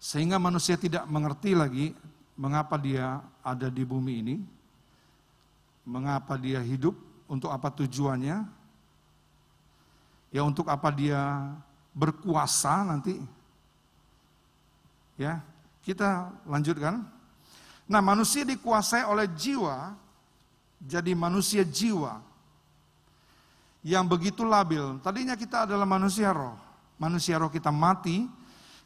Sehingga 0.00 0.40
manusia 0.40 0.80
tidak 0.80 1.04
mengerti 1.04 1.52
lagi 1.52 1.92
mengapa 2.40 2.80
dia 2.80 3.20
ada 3.44 3.68
di 3.68 3.84
bumi 3.84 4.24
ini, 4.24 4.36
mengapa 5.84 6.40
dia 6.40 6.64
hidup, 6.64 6.96
untuk 7.30 7.52
apa 7.52 7.68
tujuannya, 7.68 8.42
ya 10.32 10.42
untuk 10.42 10.66
apa 10.72 10.88
dia 10.88 11.52
berkuasa 11.92 12.82
nanti. 12.82 13.20
Ya, 15.20 15.44
kita 15.84 16.32
lanjutkan. 16.48 17.04
Nah, 17.84 18.00
manusia 18.00 18.40
dikuasai 18.42 19.04
oleh 19.04 19.28
jiwa, 19.36 19.94
jadi 20.80 21.12
manusia 21.12 21.60
jiwa 21.60 22.24
yang 23.84 24.08
begitu 24.08 24.44
labil. 24.44 24.96
Tadinya 25.04 25.36
kita 25.36 25.68
adalah 25.68 25.84
manusia 25.84 26.32
roh. 26.32 26.56
Manusia 27.00 27.36
roh 27.40 27.52
kita 27.52 27.72
mati, 27.72 28.28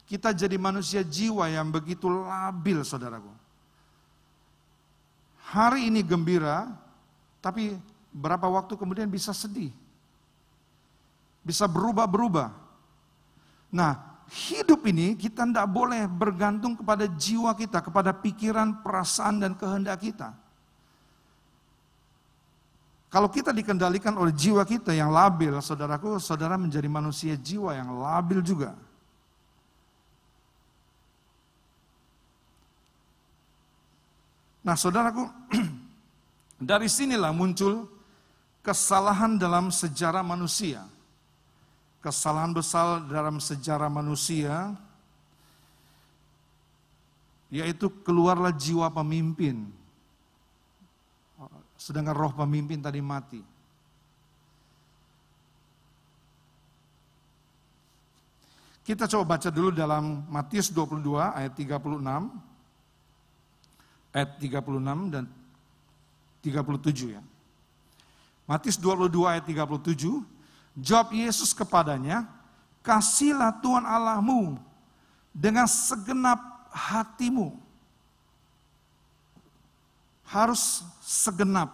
kita 0.07 0.31
jadi 0.31 0.55
manusia 0.59 1.03
jiwa 1.03 1.47
yang 1.51 1.71
begitu 1.71 2.07
labil, 2.07 2.83
saudaraku. 2.83 3.31
Hari 5.51 5.87
ini 5.87 6.03
gembira, 6.03 6.67
tapi 7.39 7.75
berapa 8.11 8.47
waktu 8.47 8.75
kemudian 8.75 9.07
bisa 9.11 9.35
sedih. 9.35 9.71
Bisa 11.45 11.67
berubah-berubah. 11.67 12.49
Nah, 13.75 13.99
hidup 14.31 14.87
ini 14.87 15.13
kita 15.13 15.45
tidak 15.45 15.67
boleh 15.69 16.07
bergantung 16.07 16.73
kepada 16.73 17.05
jiwa 17.05 17.53
kita, 17.53 17.83
kepada 17.83 18.15
pikiran, 18.15 18.81
perasaan, 18.81 19.43
dan 19.43 19.51
kehendak 19.53 20.01
kita. 20.01 20.33
Kalau 23.15 23.31
kita 23.31 23.55
dikendalikan 23.55 24.11
oleh 24.19 24.35
jiwa 24.35 24.67
kita 24.67 24.91
yang 24.91 25.07
labil, 25.07 25.55
saudaraku, 25.63 26.19
saudara 26.19 26.59
menjadi 26.59 26.91
manusia 26.91 27.39
jiwa 27.39 27.71
yang 27.71 27.95
labil 27.95 28.43
juga. 28.43 28.75
Nah, 34.67 34.75
saudaraku, 34.75 35.31
dari 36.75 36.91
sinilah 36.91 37.31
muncul 37.31 37.87
kesalahan 38.59 39.39
dalam 39.39 39.71
sejarah 39.71 40.19
manusia. 40.19 40.83
Kesalahan 42.03 42.51
besar 42.51 42.99
dalam 43.07 43.39
sejarah 43.39 43.87
manusia, 43.87 44.75
yaitu 47.47 47.87
keluarlah 48.03 48.51
jiwa 48.51 48.91
pemimpin 48.91 49.71
sedangkan 51.75 52.15
roh 52.15 52.33
pemimpin 52.33 52.79
tadi 52.79 53.03
mati. 53.03 53.41
Kita 58.85 59.09
coba 59.09 59.35
baca 59.35 59.49
dulu 59.49 59.73
dalam 59.73 60.29
Matius 60.29 60.69
22 60.69 61.17
ayat 61.17 61.57
36, 61.57 62.05
ayat 64.13 64.29
36 64.37 65.09
dan 65.09 65.25
37 66.45 67.17
ya. 67.17 67.21
Matius 68.45 68.77
22 68.77 69.25
ayat 69.25 69.41
37, 69.41 70.21
jawab 70.77 71.09
Yesus 71.17 71.49
kepadanya, 71.49 72.29
kasihlah 72.85 73.57
Tuhan 73.57 73.89
Allahmu 73.89 74.61
dengan 75.33 75.65
segenap 75.65 76.37
hatimu 76.69 77.57
harus 80.35 80.83
segenap 80.99 81.71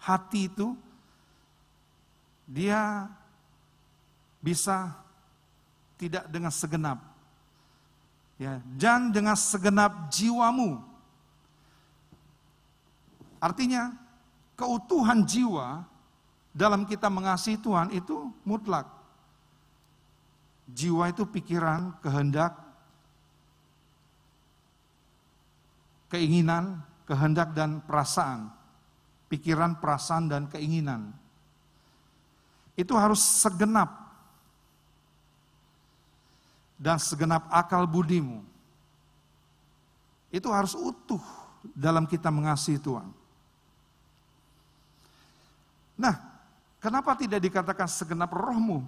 hati 0.00 0.48
itu 0.48 0.72
dia 2.48 3.04
bisa 4.40 4.96
tidak 6.00 6.24
dengan 6.32 6.48
segenap. 6.48 6.98
Ya 8.40 8.64
dan 8.80 9.12
dengan 9.12 9.36
segenap 9.36 10.08
jiwamu. 10.08 10.80
Artinya 13.38 13.92
keutuhan 14.56 15.22
jiwa 15.28 15.84
dalam 16.56 16.88
kita 16.88 17.12
mengasihi 17.12 17.60
Tuhan 17.60 17.92
itu 17.92 18.32
mutlak. 18.42 18.88
Jiwa 20.72 21.12
itu 21.12 21.28
pikiran 21.28 21.92
kehendak 22.00 22.56
keinginan 26.08 26.80
kehendak 27.12 27.52
dan 27.52 27.84
perasaan, 27.84 28.48
pikiran, 29.28 29.76
perasaan, 29.76 30.32
dan 30.32 30.48
keinginan. 30.48 31.12
Itu 32.72 32.96
harus 32.96 33.20
segenap 33.20 33.92
dan 36.80 36.96
segenap 36.96 37.44
akal 37.52 37.84
budimu. 37.84 38.40
Itu 40.32 40.48
harus 40.48 40.72
utuh 40.72 41.20
dalam 41.76 42.08
kita 42.08 42.32
mengasihi 42.32 42.80
Tuhan. 42.80 43.12
Nah, 46.00 46.32
Kenapa 46.82 47.14
tidak 47.14 47.38
dikatakan 47.38 47.86
segenap 47.86 48.34
rohmu? 48.34 48.82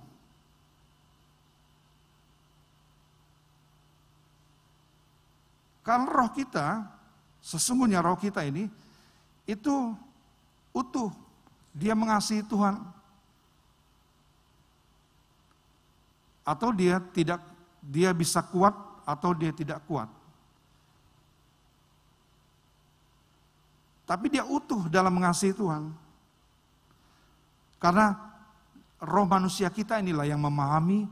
Kalau 5.87 6.11
roh 6.11 6.31
kita, 6.35 6.91
sesungguhnya 7.44 8.00
roh 8.00 8.16
kita 8.16 8.40
ini, 8.48 8.72
itu 9.44 9.92
utuh. 10.72 11.12
Dia 11.76 11.92
mengasihi 11.92 12.40
Tuhan. 12.40 12.80
Atau 16.44 16.72
dia 16.72 17.00
tidak, 17.12 17.44
dia 17.85 18.16
bisa 18.16 18.40
kuat 18.40 18.72
atau 19.04 19.37
dia 19.37 19.52
tidak 19.52 19.85
kuat. 19.85 20.09
Tapi 24.04 24.28
dia 24.28 24.44
utuh 24.44 24.88
dalam 24.88 25.12
mengasihi 25.16 25.57
Tuhan. 25.57 25.92
Karena 27.80 28.16
roh 29.00 29.28
manusia 29.28 29.68
kita 29.68 30.00
inilah 30.00 30.28
yang 30.28 30.40
memahami 30.40 31.09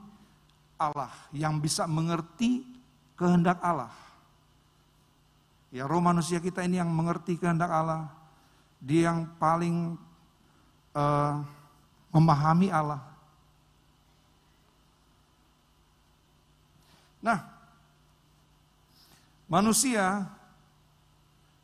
Allah, 0.77 1.13
yang 1.33 1.57
bisa 1.61 1.89
mengerti 1.89 2.65
kehendak 3.17 3.61
Allah. 3.65 3.93
Ya 5.73 5.89
roh 5.89 6.05
manusia 6.05 6.37
kita 6.37 6.61
ini 6.69 6.77
yang 6.77 6.93
mengerti 6.93 7.41
kehendak 7.41 7.73
Allah. 7.73 8.13
Dia 8.77 9.09
yang 9.09 9.25
paling 9.41 9.97
uh, 10.93 11.41
memahami 12.13 12.69
Allah. 12.69 13.01
Nah, 17.25 17.41
manusia 19.49 20.29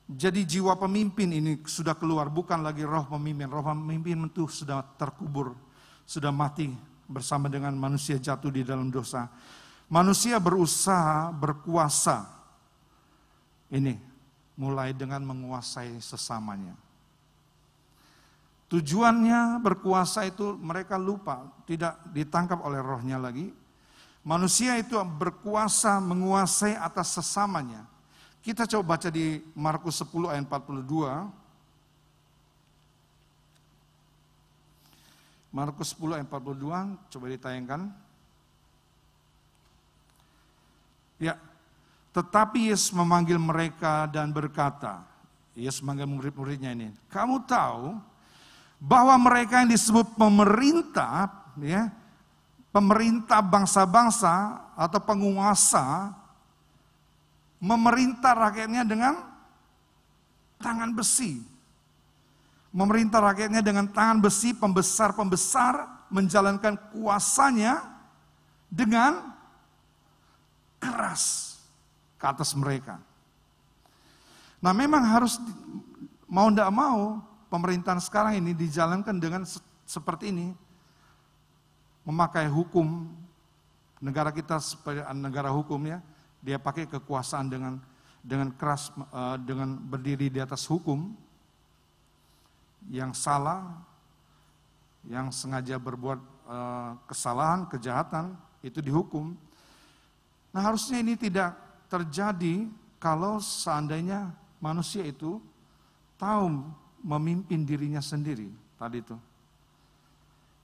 jadi 0.08 0.40
jiwa 0.40 0.72
pemimpin 0.80 1.28
ini 1.28 1.60
sudah 1.68 1.92
keluar, 1.92 2.32
bukan 2.32 2.64
lagi 2.64 2.88
roh 2.88 3.04
pemimpin. 3.12 3.52
Roh 3.52 3.60
pemimpin 3.60 4.24
itu 4.24 4.48
sudah 4.48 4.80
terkubur, 4.96 5.52
sudah 6.08 6.32
mati 6.32 6.72
bersama 7.04 7.52
dengan 7.52 7.76
manusia 7.76 8.16
jatuh 8.16 8.48
di 8.48 8.64
dalam 8.64 8.88
dosa. 8.88 9.28
Manusia 9.92 10.40
berusaha 10.40 11.28
berkuasa 11.28 12.37
ini 13.68 13.94
mulai 14.58 14.96
dengan 14.96 15.22
menguasai 15.22 16.00
sesamanya. 16.02 16.74
Tujuannya 18.68 19.64
berkuasa 19.64 20.28
itu 20.28 20.52
mereka 20.60 21.00
lupa, 21.00 21.48
tidak 21.64 21.96
ditangkap 22.12 22.60
oleh 22.60 22.84
rohnya 22.84 23.16
lagi. 23.16 23.48
Manusia 24.20 24.76
itu 24.76 24.92
berkuasa 25.00 25.96
menguasai 26.04 26.76
atas 26.76 27.16
sesamanya. 27.16 27.88
Kita 28.44 28.68
coba 28.68 28.96
baca 28.96 29.08
di 29.08 29.40
Markus 29.56 30.04
10 30.04 30.28
ayat 30.28 30.44
42. 30.44 31.48
Markus 35.48 35.96
10 35.96 36.20
ayat 36.20 36.28
42, 36.28 36.92
coba 37.08 37.24
ditayangkan. 37.32 37.88
Ya, 41.18 41.40
tetapi 42.18 42.74
Yesus 42.74 42.90
memanggil 42.90 43.38
mereka 43.38 44.10
dan 44.10 44.34
berkata, 44.34 45.06
Yesus 45.54 45.78
memanggil 45.86 46.10
murid-muridnya 46.10 46.74
ini, 46.74 46.90
kamu 47.14 47.46
tahu 47.46 47.94
bahwa 48.82 49.14
mereka 49.22 49.62
yang 49.62 49.70
disebut 49.70 50.18
pemerintah, 50.18 51.30
ya, 51.62 51.94
pemerintah 52.74 53.38
bangsa-bangsa 53.38 54.34
atau 54.74 54.98
penguasa, 54.98 56.10
memerintah 57.62 58.34
rakyatnya 58.34 58.82
dengan 58.82 59.14
tangan 60.58 60.90
besi. 60.90 61.38
Memerintah 62.74 63.22
rakyatnya 63.30 63.62
dengan 63.62 63.86
tangan 63.86 64.18
besi, 64.18 64.58
pembesar-pembesar 64.58 65.86
menjalankan 66.10 66.74
kuasanya 66.90 67.78
dengan 68.66 69.22
keras 70.82 71.47
ke 72.18 72.24
atas 72.26 72.52
mereka. 72.58 72.98
Nah 74.58 74.74
memang 74.74 75.06
harus 75.06 75.38
mau 76.26 76.50
tidak 76.50 76.70
mau 76.74 77.22
pemerintahan 77.48 78.02
sekarang 78.02 78.42
ini 78.42 78.52
dijalankan 78.52 79.16
dengan 79.16 79.42
seperti 79.86 80.34
ini. 80.34 80.52
Memakai 82.04 82.48
hukum 82.50 83.08
negara 84.00 84.32
kita 84.32 84.58
sebagai 84.58 85.04
negara 85.14 85.52
hukum 85.52 85.78
ya, 85.86 86.00
dia 86.42 86.56
pakai 86.58 86.88
kekuasaan 86.88 87.46
dengan 87.46 87.74
dengan 88.24 88.50
keras 88.52 88.90
eh, 88.92 89.36
dengan 89.44 89.78
berdiri 89.78 90.28
di 90.32 90.40
atas 90.42 90.66
hukum 90.66 91.14
yang 92.88 93.12
salah 93.12 93.78
yang 95.06 95.30
sengaja 95.30 95.76
berbuat 95.78 96.20
eh, 96.48 96.90
kesalahan, 97.06 97.68
kejahatan 97.70 98.34
itu 98.64 98.82
dihukum. 98.82 99.36
Nah, 100.48 100.60
harusnya 100.64 100.98
ini 101.04 101.14
tidak 101.14 101.67
terjadi 101.88 102.68
kalau 103.00 103.40
seandainya 103.40 104.30
manusia 104.60 105.02
itu 105.02 105.40
tahu 106.20 106.64
memimpin 107.02 107.64
dirinya 107.64 108.02
sendiri 108.02 108.52
tadi 108.76 109.00
itu. 109.00 109.16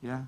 Ya. 0.04 0.22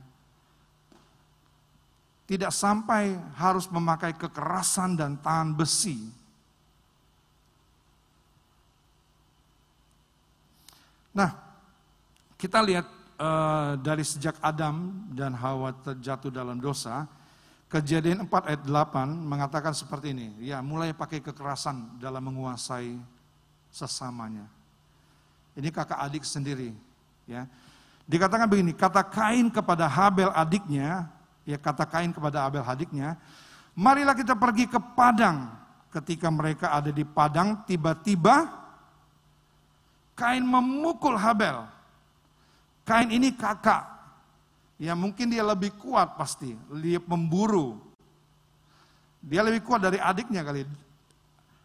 Tidak 2.26 2.50
sampai 2.50 3.14
harus 3.38 3.70
memakai 3.70 4.16
kekerasan 4.18 4.98
dan 4.98 5.14
tangan 5.22 5.54
besi. 5.54 6.10
Nah, 11.14 11.30
kita 12.34 12.60
lihat 12.66 12.86
uh, 13.16 13.78
dari 13.78 14.02
sejak 14.02 14.36
Adam 14.42 15.06
dan 15.14 15.32
Hawa 15.38 15.70
terjatuh 15.86 16.28
dalam 16.34 16.58
dosa, 16.58 17.06
Kejadian 17.66 18.30
4 18.30 18.46
ayat 18.46 18.62
8 18.62 19.10
mengatakan 19.26 19.74
seperti 19.74 20.14
ini, 20.14 20.30
ya 20.38 20.62
mulai 20.62 20.94
pakai 20.94 21.18
kekerasan 21.18 21.98
dalam 21.98 22.22
menguasai 22.22 22.94
sesamanya. 23.74 24.46
Ini 25.58 25.74
kakak 25.74 25.98
adik 25.98 26.22
sendiri, 26.22 26.70
ya. 27.26 27.50
Dikatakan 28.06 28.46
begini, 28.46 28.70
kata 28.70 29.02
Kain 29.02 29.50
kepada 29.50 29.90
Habel 29.90 30.30
adiknya, 30.30 31.10
ya 31.42 31.58
kata 31.58 31.82
Kain 31.90 32.14
kepada 32.14 32.46
Habel 32.46 32.62
adiknya, 32.62 33.18
marilah 33.74 34.14
kita 34.14 34.38
pergi 34.38 34.70
ke 34.70 34.78
padang. 34.94 35.50
Ketika 35.90 36.30
mereka 36.30 36.70
ada 36.70 36.94
di 36.94 37.02
padang, 37.02 37.66
tiba-tiba 37.66 38.46
Kain 40.14 40.46
memukul 40.46 41.18
Habel. 41.18 41.66
Kain 42.86 43.10
ini 43.10 43.34
kakak, 43.34 43.82
Ya 44.76 44.92
mungkin 44.92 45.32
dia 45.32 45.40
lebih 45.40 45.72
kuat 45.80 46.20
pasti, 46.20 46.52
dia 46.84 47.00
pemburu. 47.00 47.80
Dia 49.24 49.40
lebih 49.40 49.64
kuat 49.64 49.80
dari 49.80 49.96
adiknya 49.96 50.44
kali. 50.44 50.68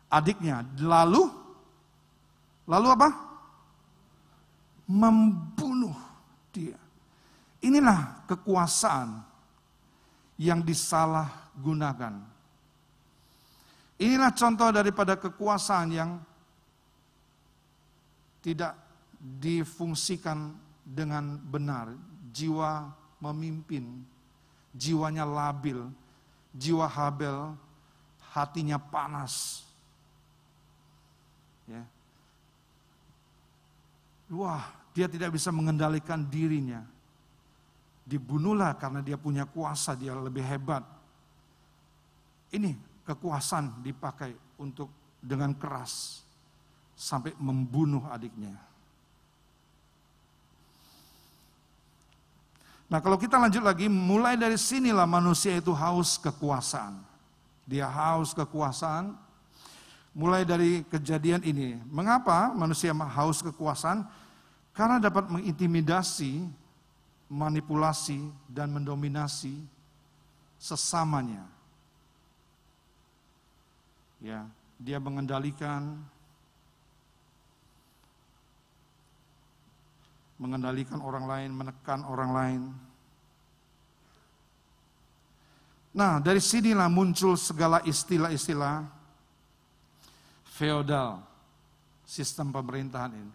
Adiknya. 0.08 0.64
Lalu, 0.80 1.28
lalu 2.66 2.88
apa? 2.88 3.10
Membunuh 4.88 5.96
dia. 6.56 6.80
Inilah 7.62 8.26
kekuasaan 8.32 9.22
yang 10.40 10.64
disalahgunakan. 10.64 12.18
Inilah 14.02 14.32
contoh 14.34 14.74
daripada 14.74 15.14
kekuasaan 15.14 15.94
yang 15.94 16.18
tidak 18.42 18.74
difungsikan 19.22 20.58
dengan 20.82 21.38
benar. 21.38 21.94
Jiwa 22.34 23.01
memimpin, 23.22 24.02
jiwanya 24.74 25.24
labil, 25.24 25.86
jiwa 26.52 26.90
Habel, 26.90 27.54
hatinya 28.34 28.82
panas. 28.82 29.64
Ya. 31.70 31.86
Wah, 34.32 34.66
dia 34.92 35.08
tidak 35.08 35.36
bisa 35.36 35.54
mengendalikan 35.54 36.26
dirinya. 36.26 36.84
Dibunuhlah 38.02 38.76
karena 38.76 39.00
dia 39.00 39.16
punya 39.16 39.46
kuasa, 39.46 39.96
dia 39.96 40.18
lebih 40.18 40.44
hebat. 40.44 40.84
Ini 42.52 42.76
kekuasaan 43.08 43.80
dipakai 43.80 44.36
untuk 44.60 44.92
dengan 45.22 45.56
keras 45.56 46.26
sampai 46.98 47.32
membunuh 47.40 48.04
adiknya. 48.10 48.71
Nah 52.92 53.00
kalau 53.00 53.16
kita 53.16 53.40
lanjut 53.40 53.64
lagi, 53.64 53.88
mulai 53.88 54.36
dari 54.36 54.60
sinilah 54.60 55.08
manusia 55.08 55.56
itu 55.56 55.72
haus 55.72 56.20
kekuasaan. 56.20 57.00
Dia 57.64 57.88
haus 57.88 58.36
kekuasaan, 58.36 59.16
mulai 60.12 60.44
dari 60.44 60.84
kejadian 60.92 61.40
ini. 61.48 61.80
Mengapa 61.88 62.52
manusia 62.52 62.92
haus 62.92 63.40
kekuasaan? 63.40 64.04
Karena 64.76 65.00
dapat 65.00 65.32
mengintimidasi, 65.32 66.44
manipulasi, 67.32 68.28
dan 68.52 68.76
mendominasi 68.76 69.56
sesamanya. 70.60 71.48
Ya, 74.20 74.44
dia 74.76 75.00
mengendalikan 75.00 75.96
mengendalikan 80.42 80.98
orang 81.06 81.30
lain, 81.30 81.50
menekan 81.54 82.02
orang 82.10 82.32
lain. 82.34 82.62
Nah, 85.94 86.18
dari 86.18 86.42
sinilah 86.42 86.90
muncul 86.90 87.38
segala 87.38 87.78
istilah-istilah 87.86 88.90
feodal, 90.58 91.22
sistem 92.10 92.50
pemerintahan 92.50 93.14
ini. 93.14 93.34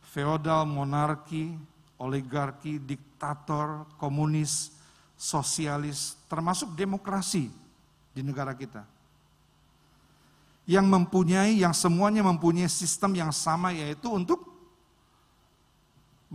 Feodal, 0.00 0.64
monarki, 0.64 1.52
oligarki, 2.00 2.80
diktator, 2.80 3.84
komunis, 4.00 4.72
sosialis, 5.18 6.16
termasuk 6.30 6.72
demokrasi 6.72 7.52
di 8.16 8.22
negara 8.24 8.56
kita. 8.56 8.86
Yang 10.64 10.86
mempunyai, 10.88 11.60
yang 11.60 11.76
semuanya 11.76 12.24
mempunyai 12.24 12.70
sistem 12.72 13.12
yang 13.18 13.34
sama 13.34 13.74
yaitu 13.76 14.08
untuk 14.08 14.53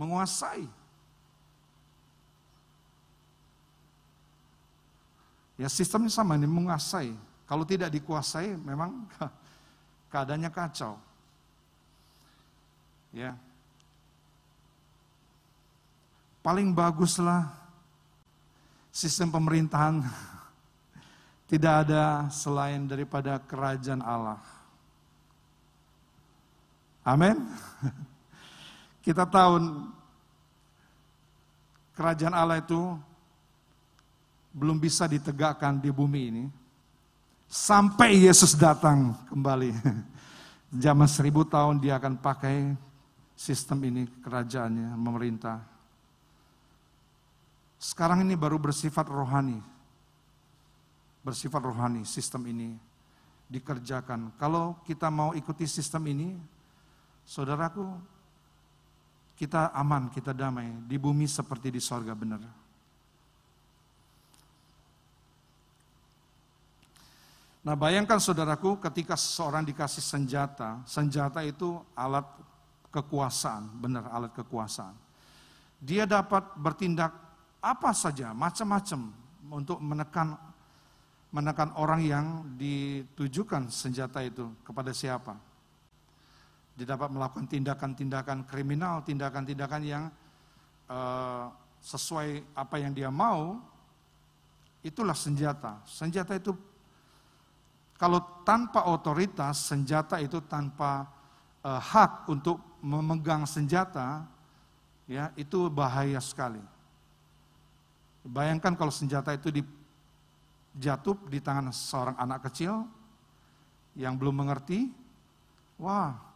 menguasai. 0.00 0.64
Ya 5.60 5.68
sistemnya 5.68 6.08
sama 6.08 6.40
ini 6.40 6.48
menguasai. 6.48 7.12
Kalau 7.44 7.68
tidak 7.68 7.92
dikuasai 7.92 8.56
memang 8.56 9.04
keadaannya 10.12 10.48
kacau. 10.48 10.96
Ya. 13.12 13.36
Paling 16.40 16.72
baguslah 16.72 17.52
sistem 18.88 19.28
pemerintahan 19.28 20.00
tidak 21.52 21.84
ada 21.84 22.32
selain 22.32 22.88
daripada 22.88 23.36
kerajaan 23.36 24.00
Allah. 24.00 24.40
Amin. 27.04 27.36
Kita 29.00 29.24
tahu 29.24 29.56
kerajaan 31.96 32.36
Allah 32.36 32.60
itu 32.60 32.96
belum 34.52 34.76
bisa 34.76 35.06
ditegakkan 35.06 35.78
di 35.78 35.88
bumi 35.94 36.22
ini 36.28 36.44
sampai 37.50 38.28
Yesus 38.30 38.54
datang 38.54 39.16
kembali. 39.26 39.74
Zaman 40.84 41.10
seribu 41.10 41.42
tahun 41.42 41.82
dia 41.82 41.98
akan 41.98 42.14
pakai 42.22 42.76
sistem 43.34 43.82
ini 43.90 44.06
kerajaannya, 44.22 44.94
memerintah. 44.94 45.58
Sekarang 47.80 48.22
ini 48.22 48.38
baru 48.38 48.60
bersifat 48.60 49.08
rohani. 49.08 49.58
Bersifat 51.24 51.64
rohani 51.64 52.06
sistem 52.06 52.46
ini 52.52 52.76
dikerjakan. 53.50 54.30
Kalau 54.38 54.78
kita 54.86 55.10
mau 55.10 55.34
ikuti 55.34 55.66
sistem 55.66 56.06
ini, 56.06 56.38
saudaraku, 57.26 57.98
kita 59.40 59.72
aman, 59.72 60.12
kita 60.12 60.36
damai. 60.36 60.68
Di 60.84 61.00
bumi 61.00 61.24
seperti 61.24 61.72
di 61.72 61.80
sorga 61.80 62.12
benar. 62.12 62.44
Nah 67.64 67.76
bayangkan 67.76 68.20
saudaraku 68.20 68.76
ketika 68.84 69.16
seseorang 69.16 69.64
dikasih 69.64 70.04
senjata, 70.04 70.84
senjata 70.84 71.40
itu 71.40 71.80
alat 71.96 72.28
kekuasaan, 72.92 73.80
benar 73.80 74.12
alat 74.12 74.32
kekuasaan. 74.36 74.92
Dia 75.80 76.04
dapat 76.04 76.44
bertindak 76.60 77.16
apa 77.64 77.96
saja, 77.96 78.36
macam-macam 78.36 79.08
untuk 79.48 79.80
menekan 79.80 80.36
menekan 81.32 81.72
orang 81.80 82.04
yang 82.04 82.26
ditujukan 82.60 83.72
senjata 83.72 84.20
itu 84.20 84.52
kepada 84.64 84.92
siapa. 84.92 85.49
Dia 86.80 86.96
dapat 86.96 87.12
melakukan 87.12 87.44
tindakan-tindakan 87.44 88.48
kriminal, 88.48 89.04
tindakan-tindakan 89.04 89.82
yang 89.84 90.08
uh, 90.88 91.52
sesuai 91.84 92.56
apa 92.56 92.80
yang 92.80 92.96
dia 92.96 93.12
mau. 93.12 93.60
Itulah 94.80 95.12
senjata. 95.12 95.84
Senjata 95.84 96.40
itu 96.40 96.56
kalau 98.00 98.24
tanpa 98.48 98.88
otoritas, 98.88 99.60
senjata 99.60 100.24
itu 100.24 100.40
tanpa 100.40 101.04
uh, 101.60 101.76
hak 101.76 102.32
untuk 102.32 102.56
memegang 102.80 103.44
senjata, 103.44 104.24
ya 105.04 105.36
itu 105.36 105.68
bahaya 105.68 106.16
sekali. 106.16 106.64
Bayangkan 108.24 108.72
kalau 108.72 108.88
senjata 108.88 109.36
itu 109.36 109.52
dijatuh 109.52 111.28
di 111.28 111.44
tangan 111.44 111.68
seorang 111.76 112.16
anak 112.16 112.48
kecil 112.48 112.88
yang 113.92 114.16
belum 114.16 114.32
mengerti, 114.48 114.88
wah 115.76 116.29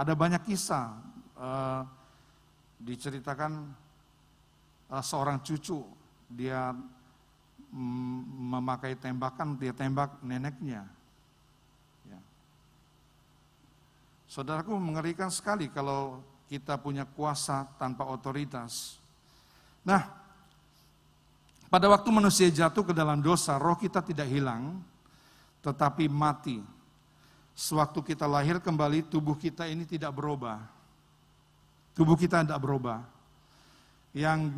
ada 0.00 0.16
banyak 0.16 0.40
kisah 0.48 0.96
uh, 1.36 1.84
diceritakan 2.80 3.68
uh, 4.88 5.04
seorang 5.04 5.44
cucu 5.44 5.84
dia 6.24 6.72
mm, 7.68 8.20
memakai 8.56 8.96
tembakan 8.96 9.60
dia 9.60 9.76
tembak 9.76 10.16
neneknya. 10.24 10.88
Ya. 12.08 12.20
Saudaraku 14.24 14.72
mengerikan 14.80 15.28
sekali 15.28 15.68
kalau 15.68 16.24
kita 16.48 16.80
punya 16.80 17.04
kuasa 17.04 17.68
tanpa 17.76 18.08
otoritas. 18.08 18.96
Nah, 19.84 20.08
pada 21.68 21.86
waktu 21.92 22.08
manusia 22.08 22.48
jatuh 22.48 22.88
ke 22.88 22.96
dalam 22.96 23.20
dosa, 23.20 23.60
roh 23.60 23.76
kita 23.76 24.00
tidak 24.00 24.32
hilang, 24.32 24.80
tetapi 25.60 26.08
mati. 26.08 26.79
Sewaktu 27.60 28.00
kita 28.00 28.24
lahir 28.24 28.56
kembali, 28.56 29.04
tubuh 29.04 29.36
kita 29.36 29.68
ini 29.68 29.84
tidak 29.84 30.16
berubah. 30.16 30.64
Tubuh 31.92 32.16
kita 32.16 32.40
tidak 32.40 32.56
berubah. 32.56 33.04
Yang 34.16 34.48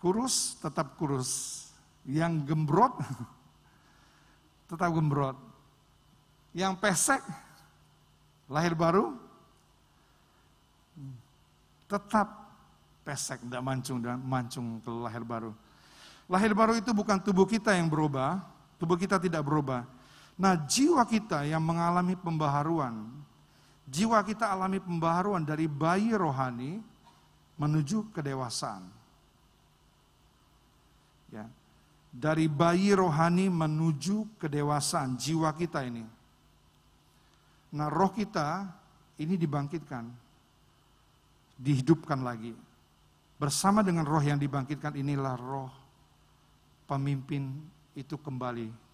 kurus 0.00 0.56
tetap 0.56 0.96
kurus. 0.96 1.68
Yang 2.08 2.48
gembrot 2.48 2.96
tetap 4.72 4.88
gembrot. 4.88 5.36
Yang 6.56 6.80
pesek 6.80 7.20
lahir 8.48 8.72
baru 8.72 9.12
tetap 11.92 12.28
pesek, 13.04 13.40
tidak 13.44 13.60
mancung 13.60 14.00
dan 14.00 14.16
mancung 14.20 14.80
ke 14.80 14.88
lahir 14.88 15.24
baru. 15.28 15.52
Lahir 16.24 16.56
baru 16.56 16.76
itu 16.76 16.92
bukan 16.96 17.20
tubuh 17.20 17.44
kita 17.44 17.76
yang 17.76 17.88
berubah, 17.88 18.40
tubuh 18.76 18.96
kita 19.00 19.16
tidak 19.16 19.40
berubah, 19.44 19.88
Nah, 20.38 20.54
jiwa 20.54 21.02
kita 21.02 21.42
yang 21.50 21.58
mengalami 21.66 22.14
pembaharuan, 22.14 23.10
jiwa 23.90 24.22
kita 24.22 24.46
alami 24.54 24.78
pembaharuan 24.78 25.42
dari 25.42 25.66
bayi 25.66 26.14
rohani 26.14 26.78
menuju 27.58 28.14
kedewasaan. 28.14 28.86
Ya. 31.34 31.42
Dari 32.14 32.46
bayi 32.46 32.94
rohani 32.94 33.50
menuju 33.50 34.38
kedewasaan 34.38 35.18
jiwa 35.18 35.50
kita 35.58 35.82
ini. 35.82 36.06
Nah, 37.74 37.90
roh 37.90 38.14
kita 38.14 38.70
ini 39.18 39.34
dibangkitkan, 39.34 40.06
dihidupkan 41.58 42.22
lagi. 42.22 42.54
Bersama 43.42 43.82
dengan 43.82 44.06
roh 44.06 44.22
yang 44.22 44.38
dibangkitkan 44.38 44.94
inilah 44.94 45.34
roh 45.34 45.70
pemimpin 46.86 47.58
itu 47.98 48.14
kembali 48.14 48.87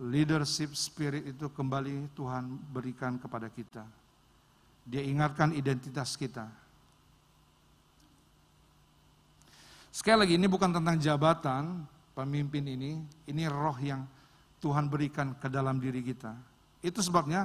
leadership 0.00 0.72
spirit 0.72 1.28
itu 1.28 1.52
kembali 1.52 2.08
Tuhan 2.16 2.48
berikan 2.72 3.20
kepada 3.20 3.52
kita. 3.52 3.84
Dia 4.88 5.04
ingatkan 5.04 5.52
identitas 5.52 6.16
kita. 6.16 6.48
Sekali 9.92 10.24
lagi 10.24 10.34
ini 10.40 10.48
bukan 10.48 10.72
tentang 10.72 10.96
jabatan 10.96 11.84
pemimpin 12.16 12.64
ini, 12.64 12.96
ini 13.28 13.44
roh 13.44 13.76
yang 13.76 14.08
Tuhan 14.64 14.88
berikan 14.88 15.36
ke 15.36 15.52
dalam 15.52 15.76
diri 15.76 16.00
kita. 16.00 16.32
Itu 16.80 17.04
sebabnya 17.04 17.44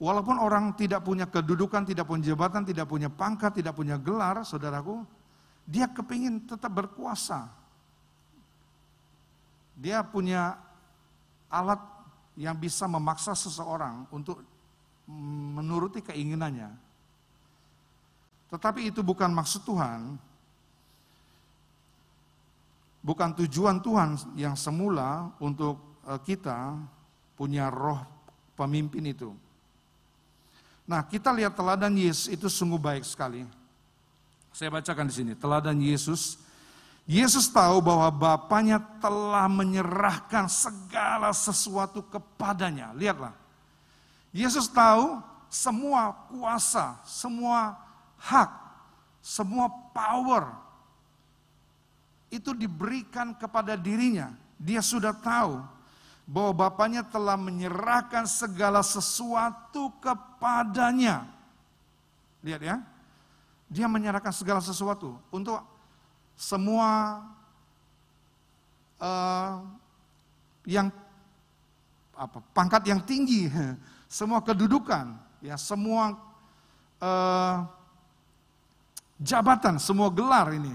walaupun 0.00 0.40
orang 0.40 0.72
tidak 0.80 1.04
punya 1.04 1.28
kedudukan, 1.28 1.84
tidak 1.84 2.08
punya 2.08 2.32
jabatan, 2.32 2.64
tidak 2.64 2.88
punya 2.88 3.12
pangkat, 3.12 3.60
tidak 3.60 3.76
punya 3.76 4.00
gelar, 4.00 4.40
saudaraku, 4.40 5.04
dia 5.68 5.84
kepingin 5.90 6.48
tetap 6.48 6.72
berkuasa. 6.72 7.48
Dia 9.74 10.06
punya 10.06 10.54
alat 11.54 11.78
yang 12.34 12.58
bisa 12.58 12.90
memaksa 12.90 13.38
seseorang 13.38 14.10
untuk 14.10 14.42
menuruti 15.54 16.02
keinginannya. 16.02 16.70
Tetapi 18.50 18.90
itu 18.90 19.06
bukan 19.06 19.30
maksud 19.30 19.62
Tuhan, 19.62 20.18
bukan 23.02 23.30
tujuan 23.44 23.78
Tuhan 23.78 24.18
yang 24.34 24.58
semula 24.58 25.30
untuk 25.38 25.78
eh, 26.10 26.20
kita 26.22 26.74
punya 27.38 27.70
roh 27.70 28.02
pemimpin 28.58 29.04
itu. 29.10 29.30
Nah, 30.84 31.00
kita 31.06 31.32
lihat 31.32 31.56
teladan 31.56 31.96
Yesus 31.96 32.28
itu 32.28 32.46
sungguh 32.46 32.76
baik 32.76 33.04
sekali. 33.08 33.42
Saya 34.54 34.70
bacakan 34.70 35.10
di 35.10 35.14
sini, 35.16 35.32
teladan 35.34 35.80
Yesus 35.80 36.38
Yesus 37.04 37.52
tahu 37.52 37.84
bahwa 37.84 38.08
Bapaknya 38.08 38.80
telah 38.96 39.44
menyerahkan 39.44 40.48
segala 40.48 41.36
sesuatu 41.36 42.00
kepadanya. 42.00 42.96
Lihatlah. 42.96 43.36
Yesus 44.32 44.64
tahu 44.72 45.20
semua 45.52 46.16
kuasa, 46.32 46.96
semua 47.04 47.76
hak, 48.16 48.50
semua 49.20 49.68
power 49.92 50.48
itu 52.32 52.56
diberikan 52.56 53.36
kepada 53.36 53.76
dirinya. 53.76 54.32
Dia 54.56 54.80
sudah 54.80 55.12
tahu 55.12 55.60
bahwa 56.24 56.52
Bapaknya 56.56 57.04
telah 57.04 57.36
menyerahkan 57.36 58.24
segala 58.24 58.80
sesuatu 58.80 59.92
kepadanya. 60.00 61.28
Lihat 62.40 62.60
ya, 62.64 62.76
dia 63.68 63.86
menyerahkan 63.92 64.32
segala 64.32 64.64
sesuatu 64.64 65.20
untuk 65.28 65.60
semua 66.34 67.22
uh, 68.98 69.62
yang 70.66 70.90
apa 72.14 72.38
pangkat 72.54 72.86
yang 72.86 73.02
tinggi, 73.02 73.50
semua 74.10 74.42
kedudukan, 74.42 75.14
ya 75.42 75.58
semua 75.58 76.14
uh, 77.02 77.56
jabatan, 79.18 79.78
semua 79.78 80.10
gelar 80.10 80.54
ini 80.54 80.74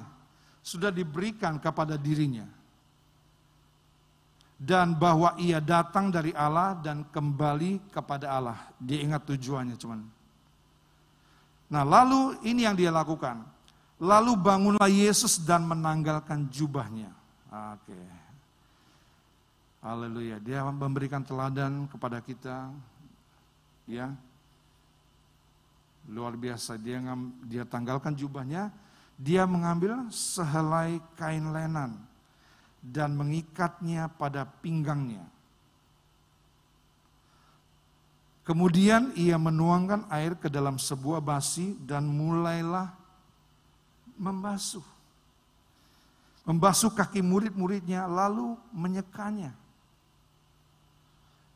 sudah 0.63 0.91
diberikan 0.93 1.57
kepada 1.57 1.95
dirinya. 1.95 2.45
Dan 4.59 4.91
bahwa 4.91 5.39
ia 5.39 5.63
datang 5.63 6.11
dari 6.11 6.35
Allah 6.35 6.75
dan 6.83 7.07
kembali 7.07 7.79
kepada 7.95 8.27
Allah. 8.27 8.59
Dia 8.75 8.99
ingat 8.99 9.23
tujuannya 9.23 9.79
cuman. 9.79 10.03
Nah 11.71 11.83
lalu 11.87 12.35
ini 12.43 12.67
yang 12.67 12.75
dia 12.75 12.91
lakukan. 12.91 13.39
Lalu 13.99 14.31
bangunlah 14.39 14.87
Yesus 14.87 15.43
dan 15.43 15.67
menanggalkan 15.67 16.47
jubahnya. 16.47 17.11
Oke. 17.51 17.99
Haleluya. 19.83 20.39
Dia 20.39 20.63
memberikan 20.63 21.19
teladan 21.19 21.83
kepada 21.91 22.23
kita. 22.23 22.71
Ya. 23.83 24.15
Luar 26.07 26.39
biasa. 26.39 26.79
Dia 26.79 27.03
dia 27.43 27.67
tanggalkan 27.67 28.15
jubahnya, 28.15 28.71
dia 29.19 29.43
mengambil 29.43 30.07
sehelai 30.07 31.03
kain 31.19 31.51
lenan 31.51 31.99
dan 32.79 33.11
mengikatnya 33.19 34.07
pada 34.15 34.47
pinggangnya. 34.47 35.27
Kemudian 38.47 39.13
ia 39.13 39.37
menuangkan 39.37 40.09
air 40.09 40.33
ke 40.33 40.49
dalam 40.49 40.81
sebuah 40.81 41.21
basi 41.21 41.77
dan 41.85 42.07
mulailah 42.09 42.98
membasuh. 44.19 44.83
Membasuh 46.43 46.91
kaki 46.91 47.23
murid-muridnya 47.23 48.03
lalu 48.05 48.59
menyekanya. 48.75 49.55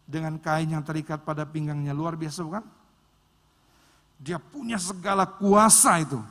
Dengan 0.08 0.39
kain 0.39 0.71
yang 0.71 0.84
terikat 0.84 1.21
pada 1.28 1.43
pinggangnya. 1.43 1.91
Luar 1.91 2.15
biasa 2.15 2.41
bukan? 2.41 2.65
Dia 4.23 4.39
punya 4.39 4.80
segala 4.80 5.28
kuasa 5.28 5.99
itu 5.99 6.23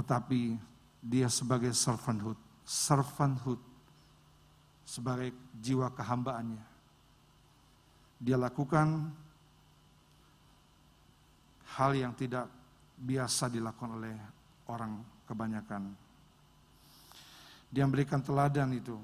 tetapi 0.00 0.54
dia 1.02 1.26
sebagai 1.26 1.74
servanthood, 1.74 2.38
servanthood 2.62 3.60
sebagai 4.86 5.34
jiwa 5.58 5.90
kehambaannya. 5.92 6.64
Dia 8.20 8.36
lakukan 8.36 9.12
hal 11.76 11.90
yang 11.96 12.12
tidak 12.14 12.48
biasa 13.00 13.48
dilakukan 13.48 13.96
oleh 13.96 14.16
orang 14.70 15.02
kebanyakan. 15.26 15.90
Dia 17.74 17.86
memberikan 17.86 18.22
teladan 18.22 18.70
itu 18.74 18.94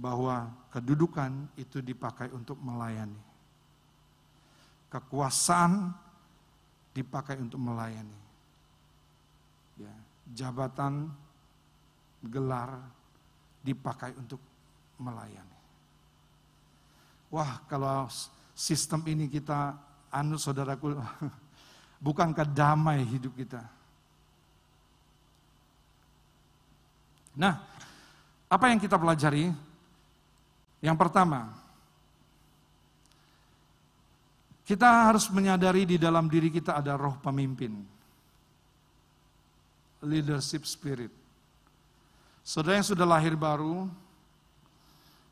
bahwa 0.00 0.48
kedudukan 0.72 1.48
itu 1.60 1.84
dipakai 1.84 2.32
untuk 2.32 2.56
melayani. 2.60 3.20
Kekuasaan 4.88 5.92
dipakai 6.96 7.36
untuk 7.36 7.60
melayani. 7.60 8.18
Ya 9.76 9.94
jabatan, 10.34 11.10
gelar 12.22 12.78
dipakai 13.60 14.14
untuk 14.16 14.38
melayani. 15.00 15.58
Wah, 17.30 17.62
kalau 17.70 18.10
sistem 18.54 19.06
ini 19.06 19.30
kita 19.30 19.78
anu 20.10 20.34
saudaraku, 20.34 20.98
bukankah 22.06 22.46
damai 22.46 23.06
hidup 23.06 23.34
kita? 23.38 23.62
Nah, 27.38 27.54
apa 28.50 28.64
yang 28.70 28.78
kita 28.82 28.98
pelajari? 28.98 29.50
Yang 30.80 30.96
pertama, 30.96 31.52
kita 34.64 35.10
harus 35.10 35.28
menyadari 35.28 35.84
di 35.84 35.96
dalam 36.00 36.26
diri 36.26 36.48
kita 36.48 36.78
ada 36.78 36.96
roh 36.96 37.18
pemimpin 37.20 38.00
leadership 40.04 40.64
spirit. 40.64 41.12
Saudara 42.40 42.80
yang 42.80 42.88
sudah 42.88 43.04
lahir 43.04 43.36
baru, 43.36 43.86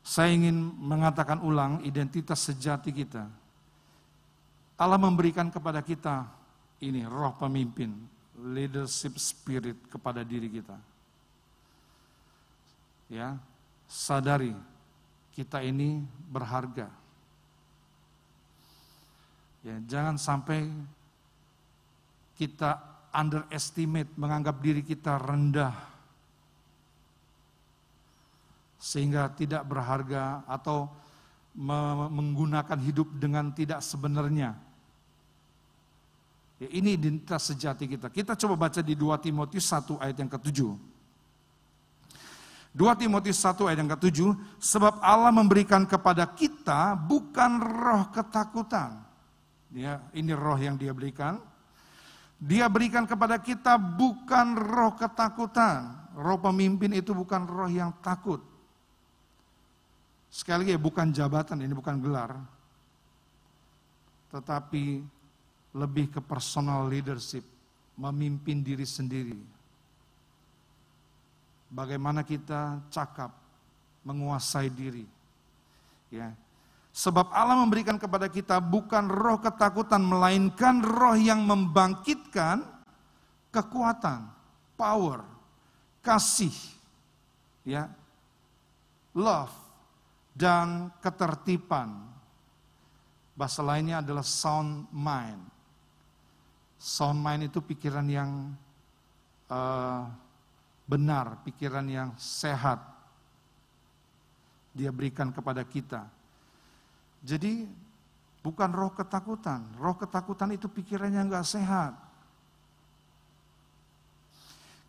saya 0.05 0.33
ingin 0.33 0.55
mengatakan 0.77 1.41
ulang 1.41 1.81
identitas 1.83 2.45
sejati 2.45 2.93
kita. 2.93 3.25
Allah 4.79 4.99
memberikan 5.01 5.51
kepada 5.51 5.83
kita 5.83 6.23
ini 6.79 7.03
roh 7.03 7.35
pemimpin, 7.35 7.91
leadership 8.39 9.19
spirit 9.19 9.75
kepada 9.91 10.23
diri 10.23 10.47
kita. 10.47 10.77
Ya, 13.09 13.41
sadari 13.89 14.53
kita 15.33 15.65
ini 15.65 16.05
berharga. 16.29 16.93
Ya, 19.65 19.75
jangan 19.89 20.15
sampai 20.15 20.69
kita 22.37 22.79
underestimate, 23.11 24.13
menganggap 24.15 24.61
diri 24.61 24.85
kita 24.85 25.17
rendah, 25.17 25.73
sehingga 28.79 29.27
tidak 29.35 29.65
berharga 29.67 30.45
atau 30.47 30.87
menggunakan 32.07 32.79
hidup 32.79 33.09
dengan 33.19 33.51
tidak 33.51 33.83
sebenarnya. 33.83 34.55
Ya, 36.59 36.69
ini 36.71 36.95
identitas 36.95 37.51
sejati 37.51 37.87
kita. 37.87 38.07
Kita 38.11 38.37
coba 38.37 38.69
baca 38.69 38.79
di 38.79 38.95
2 38.95 39.17
Timotius 39.19 39.67
1 39.67 39.99
ayat 39.99 40.15
yang 40.15 40.31
ke-7. 40.31 40.59
2 42.79 42.95
Timotius 42.95 43.43
1 43.43 43.67
ayat 43.67 43.79
yang 43.83 43.91
ke-7, 43.91 44.19
sebab 44.55 45.03
Allah 45.03 45.35
memberikan 45.35 45.83
kepada 45.83 46.23
kita 46.23 46.95
bukan 46.95 47.59
roh 47.59 48.07
ketakutan. 48.15 49.03
Ya, 49.75 49.99
ini 50.15 50.31
roh 50.31 50.55
yang 50.55 50.79
dia 50.79 50.95
berikan, 50.95 51.43
dia 52.39 52.71
berikan 52.71 53.03
kepada 53.03 53.35
kita 53.35 53.75
bukan 53.75 54.55
roh 54.55 54.95
ketakutan. 54.95 56.07
Roh 56.15 56.39
pemimpin 56.39 56.95
itu 56.95 57.11
bukan 57.11 57.43
roh 57.43 57.67
yang 57.67 57.91
takut. 57.99 58.39
Sekali 60.31 60.71
lagi 60.71 60.79
bukan 60.79 61.11
jabatan, 61.11 61.59
ini 61.59 61.75
bukan 61.75 61.99
gelar. 61.99 62.31
Tetapi 64.31 65.03
lebih 65.75 66.15
ke 66.15 66.23
personal 66.23 66.87
leadership, 66.87 67.43
memimpin 67.99 68.63
diri 68.63 68.87
sendiri. 68.87 69.58
Bagaimana 71.69 72.25
kita 72.25 72.81
cakap, 72.89 73.29
menguasai 74.01 74.73
diri. 74.73 75.05
Ya, 76.09 76.33
Sebab 76.99 77.29
Allah 77.31 77.55
memberikan 77.61 78.01
kepada 78.01 78.27
kita 78.27 78.57
bukan 78.57 79.07
roh 79.07 79.37
ketakutan, 79.39 80.01
melainkan 80.01 80.81
roh 80.81 81.15
yang 81.15 81.45
membangkitkan 81.45 82.65
kekuatan, 83.53 84.27
power, 84.73 85.23
kasih, 86.01 86.51
ya, 87.63 87.87
love, 89.13 89.53
dan 90.33 90.89
ketertiban. 90.99 92.09
Bahasa 93.37 93.63
lainnya 93.63 94.03
adalah 94.03 94.25
sound 94.25 94.89
mind. 94.91 95.39
Sound 96.75 97.21
mind 97.21 97.47
itu 97.47 97.63
pikiran 97.63 98.07
yang 98.11 98.51
uh, 99.47 100.03
benar, 100.89 101.45
pikiran 101.45 101.85
yang 101.85 102.09
sehat. 102.17 102.81
Dia 104.73 104.89
berikan 104.89 105.29
kepada 105.29 105.61
kita 105.61 106.09
jadi 107.19 107.67
bukan 108.39 108.69
roh 108.71 108.91
ketakutan. 108.95 109.63
Roh 109.75 109.95
ketakutan 109.99 110.55
itu 110.55 110.71
pikirannya 110.71 111.19
nggak 111.27 111.47
sehat. 111.47 111.93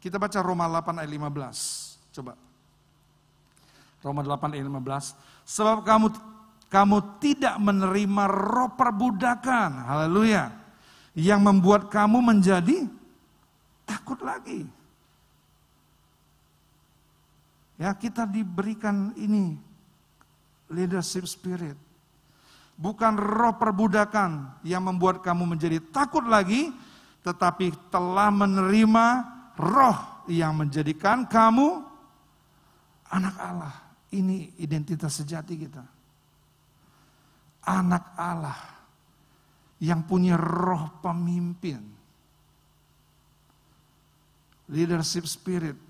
Kita 0.01 0.17
baca 0.17 0.39
Roma 0.41 0.65
8 0.71 1.03
ayat 1.05 1.11
15. 1.11 2.15
Coba. 2.17 2.33
Roma 4.01 4.23
8 4.25 4.57
ayat 4.57 4.65
15. 4.65 5.13
Sebab 5.45 5.79
kamu 5.85 6.07
kamu 6.71 6.99
tidak 7.19 7.59
menerima 7.59 8.25
roh 8.31 8.71
perbudakan. 8.79 9.71
Haleluya. 9.91 10.55
Yang 11.19 11.41
membuat 11.43 11.91
kamu 11.91 12.23
menjadi 12.23 12.87
takut 13.83 14.23
lagi. 14.23 14.63
Ya, 17.81 17.97
kita 17.97 18.29
diberikan 18.29 19.17
ini 19.17 19.57
leadership 20.69 21.25
spirit 21.25 21.81
bukan 22.81 23.21
roh 23.21 23.61
perbudakan 23.61 24.65
yang 24.65 24.89
membuat 24.89 25.21
kamu 25.21 25.53
menjadi 25.53 25.85
takut 25.93 26.25
lagi, 26.25 26.73
tetapi 27.21 27.77
telah 27.93 28.33
menerima 28.33 29.07
roh 29.61 30.25
yang 30.33 30.57
menjadikan 30.57 31.29
kamu 31.29 31.85
anak 33.13 33.37
Allah. 33.37 33.75
Ini 34.11 34.59
identitas 34.59 35.23
sejati 35.23 35.55
kita. 35.55 35.85
Anak 37.69 38.17
Allah 38.17 38.59
yang 39.79 40.03
punya 40.03 40.35
roh 40.35 40.89
pemimpin. 41.05 41.79
Leadership 44.73 45.29
spirit. 45.31 45.90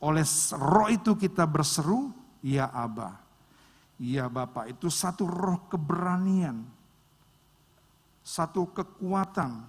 Oleh 0.00 0.24
roh 0.52 0.88
itu 0.92 1.16
kita 1.16 1.48
berseru, 1.48 2.12
ya 2.44 2.68
Abah. 2.68 3.16
Ya 3.96 4.28
Bapak, 4.28 4.68
itu 4.68 4.92
satu 4.92 5.24
roh 5.24 5.64
keberanian. 5.72 6.68
Satu 8.20 8.68
kekuatan. 8.68 9.64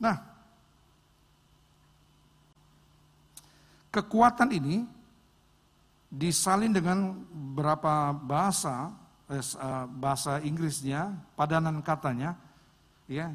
Nah, 0.00 0.16
kekuatan 3.92 4.48
ini 4.56 4.88
disalin 6.08 6.72
dengan 6.72 7.20
berapa 7.54 8.16
bahasa, 8.16 8.90
eh, 9.28 9.44
eh, 9.44 9.84
bahasa 9.92 10.40
Inggrisnya, 10.40 11.12
padanan 11.36 11.84
katanya, 11.84 12.36
ya. 13.04 13.28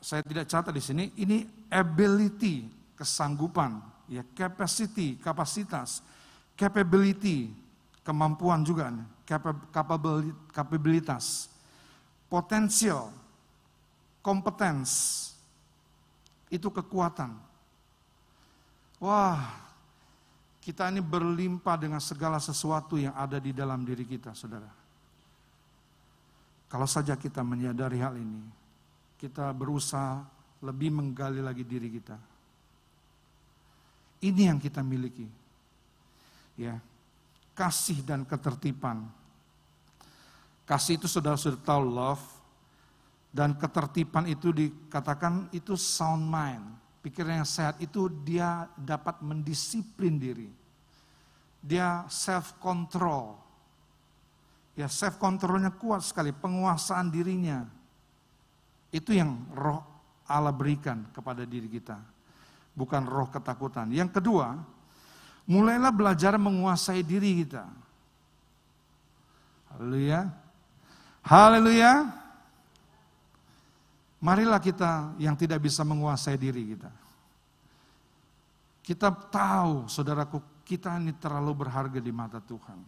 Saya 0.00 0.24
tidak 0.24 0.48
catat 0.48 0.72
di 0.72 0.80
sini. 0.80 1.04
Ini 1.18 1.44
ability, 1.68 2.79
kesanggupan, 3.00 3.80
ya, 4.12 4.20
capacity, 4.36 5.16
kapasitas, 5.16 6.04
capability, 6.52 7.48
kemampuan 8.04 8.60
juga, 8.60 8.92
kapabilitas, 10.52 11.48
potensial, 12.28 13.08
kompetens, 14.20 14.90
itu 16.52 16.68
kekuatan. 16.68 17.32
Wah, 19.00 19.40
kita 20.60 20.92
ini 20.92 21.00
berlimpah 21.00 21.80
dengan 21.80 22.04
segala 22.04 22.36
sesuatu 22.36 23.00
yang 23.00 23.16
ada 23.16 23.40
di 23.40 23.56
dalam 23.56 23.80
diri 23.80 24.04
kita, 24.04 24.36
saudara. 24.36 24.68
Kalau 26.68 26.84
saja 26.84 27.16
kita 27.16 27.40
menyadari 27.40 27.96
hal 27.96 28.20
ini, 28.20 28.44
kita 29.16 29.56
berusaha 29.56 30.20
lebih 30.60 30.92
menggali 30.92 31.40
lagi 31.40 31.64
diri 31.64 31.88
kita. 31.88 32.20
Ini 34.20 34.52
yang 34.52 34.60
kita 34.60 34.84
miliki. 34.84 35.24
Ya, 36.60 36.76
kasih 37.56 38.04
dan 38.04 38.28
ketertiban. 38.28 39.08
Kasih 40.68 41.00
itu 41.00 41.08
saudara 41.08 41.40
sudah 41.40 41.58
tahu 41.58 41.82
love 41.82 42.22
dan 43.32 43.56
ketertiban 43.56 44.28
itu 44.28 44.52
dikatakan 44.52 45.48
itu 45.50 45.74
sound 45.74 46.28
mind. 46.28 46.66
Pikiran 47.00 47.40
yang 47.40 47.48
sehat 47.48 47.80
itu 47.80 48.12
dia 48.22 48.68
dapat 48.76 49.24
mendisiplin 49.24 50.20
diri. 50.20 50.52
Dia 51.64 52.04
self 52.12 52.60
control. 52.60 53.40
Ya 54.76 54.84
self 54.84 55.16
controlnya 55.16 55.72
kuat 55.72 56.04
sekali, 56.04 56.28
penguasaan 56.36 57.08
dirinya. 57.08 57.64
Itu 58.92 59.16
yang 59.16 59.48
roh 59.56 59.80
Allah 60.28 60.52
berikan 60.52 61.08
kepada 61.10 61.48
diri 61.48 61.72
kita. 61.72 61.96
Bukan 62.80 63.04
roh 63.04 63.28
ketakutan. 63.28 63.92
Yang 63.92 64.16
kedua, 64.16 64.56
mulailah 65.44 65.92
belajar 65.92 66.40
menguasai 66.40 67.04
diri 67.04 67.44
kita. 67.44 67.68
Haleluya. 69.76 70.32
Haleluya. 71.20 71.92
Marilah 74.20 74.60
kita 74.64 75.12
yang 75.20 75.36
tidak 75.36 75.60
bisa 75.60 75.84
menguasai 75.84 76.40
diri 76.40 76.72
kita. 76.72 76.92
Kita 78.80 79.12
tahu, 79.12 79.84
saudaraku, 79.84 80.64
kita 80.64 80.96
ini 80.96 81.12
terlalu 81.20 81.52
berharga 81.52 82.00
di 82.00 82.12
mata 82.12 82.40
Tuhan. 82.40 82.80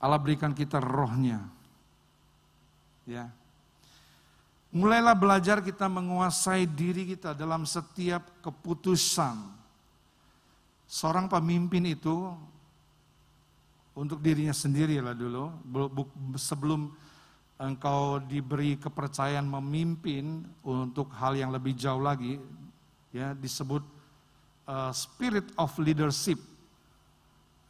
Allah 0.00 0.20
berikan 0.20 0.52
kita 0.56 0.80
rohnya. 0.80 1.44
Ya. 3.04 3.28
Mulailah 4.74 5.14
belajar 5.14 5.62
kita 5.62 5.86
menguasai 5.86 6.66
diri 6.66 7.06
kita 7.14 7.30
dalam 7.30 7.62
setiap 7.62 8.42
keputusan 8.42 9.38
seorang 10.90 11.30
pemimpin 11.30 11.94
itu 11.94 12.34
untuk 13.94 14.18
dirinya 14.18 14.50
sendiri 14.50 14.98
lah 14.98 15.14
dulu, 15.14 15.54
sebelum 16.34 16.90
engkau 17.54 18.18
diberi 18.18 18.74
kepercayaan 18.74 19.46
memimpin 19.46 20.42
untuk 20.66 21.14
hal 21.14 21.38
yang 21.38 21.54
lebih 21.54 21.78
jauh 21.78 22.02
lagi, 22.02 22.42
ya 23.14 23.30
disebut 23.38 23.86
uh, 24.66 24.90
spirit 24.90 25.46
of 25.54 25.70
leadership. 25.78 26.42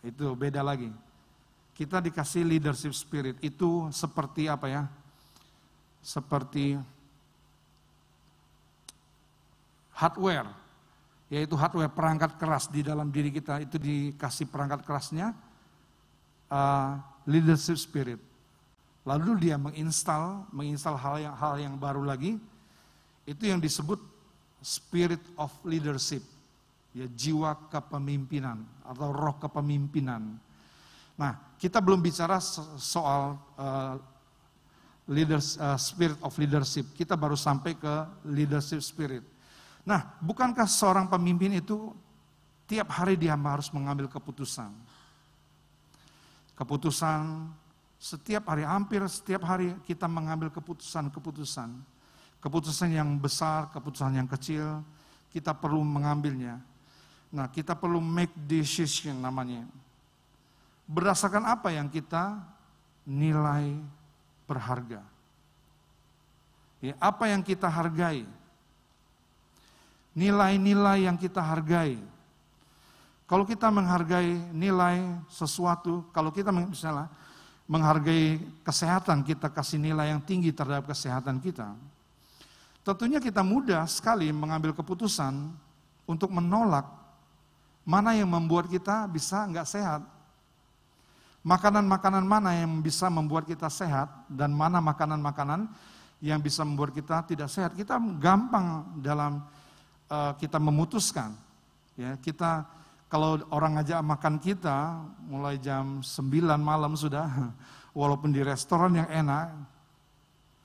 Itu 0.00 0.32
beda 0.32 0.64
lagi. 0.64 0.88
Kita 1.76 2.00
dikasih 2.00 2.48
leadership 2.48 2.96
spirit 2.96 3.36
itu 3.44 3.92
seperti 3.92 4.48
apa 4.48 4.66
ya? 4.72 4.82
Seperti 6.00 6.80
hardware 9.94 10.50
yaitu 11.32 11.56
hardware 11.56 11.90
perangkat 11.90 12.36
keras 12.36 12.68
di 12.68 12.84
dalam 12.84 13.08
diri 13.08 13.32
kita 13.32 13.58
itu 13.64 13.80
dikasih 13.80 14.46
perangkat 14.46 14.84
kerasnya 14.84 15.32
uh, 16.52 17.00
leadership 17.24 17.80
spirit. 17.80 18.20
Lalu 19.04 19.48
dia 19.48 19.56
menginstal 19.56 20.48
menginstal 20.52 20.96
hal 20.96 21.16
yang 21.20 21.34
hal 21.36 21.54
yang 21.60 21.74
baru 21.76 22.04
lagi 22.04 22.40
itu 23.24 23.42
yang 23.48 23.60
disebut 23.60 24.00
spirit 24.60 25.20
of 25.40 25.52
leadership. 25.64 26.22
Ya 26.94 27.10
jiwa 27.10 27.58
kepemimpinan 27.74 28.62
atau 28.86 29.10
roh 29.10 29.34
kepemimpinan. 29.42 30.38
Nah, 31.18 31.32
kita 31.58 31.82
belum 31.82 31.98
bicara 31.98 32.38
soal 32.78 33.34
uh, 33.58 33.98
leaders 35.10 35.58
uh, 35.58 35.74
spirit 35.74 36.16
of 36.22 36.30
leadership. 36.38 36.86
Kita 36.94 37.18
baru 37.18 37.34
sampai 37.34 37.74
ke 37.74 37.94
leadership 38.30 38.78
spirit. 38.78 39.33
Nah, 39.84 40.16
bukankah 40.20 40.64
seorang 40.64 41.06
pemimpin 41.12 41.60
itu 41.60 41.92
tiap 42.64 42.88
hari 42.88 43.20
dia 43.20 43.36
harus 43.36 43.68
mengambil 43.68 44.08
keputusan? 44.08 44.72
Keputusan 46.56 47.52
setiap 48.00 48.48
hari, 48.52 48.64
hampir 48.64 49.04
setiap 49.08 49.44
hari 49.44 49.76
kita 49.84 50.08
mengambil 50.08 50.48
keputusan-keputusan. 50.48 51.72
Keputusan 52.40 52.92
yang 52.92 53.16
besar, 53.16 53.72
keputusan 53.72 54.20
yang 54.20 54.28
kecil, 54.28 54.84
kita 55.32 55.56
perlu 55.56 55.80
mengambilnya. 55.84 56.60
Nah, 57.32 57.48
kita 57.48 57.76
perlu 57.76 58.00
make 58.00 58.32
decision 58.48 59.20
namanya. 59.20 59.64
Berdasarkan 60.84 61.48
apa 61.48 61.72
yang 61.72 61.88
kita 61.88 62.40
nilai 63.08 63.80
berharga. 64.44 65.00
Ya, 66.84 66.92
apa 67.00 67.32
yang 67.32 67.40
kita 67.40 67.64
hargai 67.64 68.28
nilai-nilai 70.14 71.10
yang 71.10 71.18
kita 71.18 71.42
hargai. 71.42 71.98
Kalau 73.26 73.42
kita 73.42 73.68
menghargai 73.68 74.36
nilai 74.54 75.02
sesuatu, 75.26 76.06
kalau 76.14 76.30
kita 76.30 76.54
misalnya 76.54 77.10
menghargai 77.66 78.38
kesehatan, 78.62 79.24
kita 79.26 79.50
kasih 79.50 79.80
nilai 79.80 80.14
yang 80.14 80.22
tinggi 80.22 80.54
terhadap 80.54 80.86
kesehatan 80.86 81.42
kita. 81.42 81.74
Tentunya 82.84 83.18
kita 83.18 83.40
mudah 83.40 83.88
sekali 83.88 84.28
mengambil 84.28 84.76
keputusan 84.76 85.50
untuk 86.04 86.28
menolak 86.28 86.84
mana 87.84 88.12
yang 88.12 88.28
membuat 88.28 88.68
kita 88.68 89.08
bisa 89.08 89.44
nggak 89.48 89.64
sehat. 89.64 90.02
Makanan-makanan 91.44 92.24
mana 92.24 92.56
yang 92.56 92.80
bisa 92.80 93.08
membuat 93.08 93.44
kita 93.44 93.68
sehat 93.68 94.08
dan 94.28 94.52
mana 94.52 94.80
makanan-makanan 94.80 95.68
yang 96.20 96.40
bisa 96.40 96.64
membuat 96.64 96.92
kita 96.92 97.24
tidak 97.24 97.48
sehat. 97.52 97.76
Kita 97.76 98.00
gampang 98.20 98.96
dalam 99.00 99.44
uh, 100.14 100.32
kita 100.38 100.62
memutuskan. 100.62 101.34
Ya, 101.98 102.14
kita 102.18 102.66
kalau 103.10 103.38
orang 103.50 103.78
ngajak 103.78 104.00
makan 104.02 104.34
kita 104.42 105.02
mulai 105.26 105.58
jam 105.58 106.02
9 106.02 106.58
malam 106.58 106.94
sudah, 106.94 107.26
walaupun 107.98 108.30
di 108.30 108.42
restoran 108.42 108.94
yang 108.94 109.10
enak, 109.10 109.54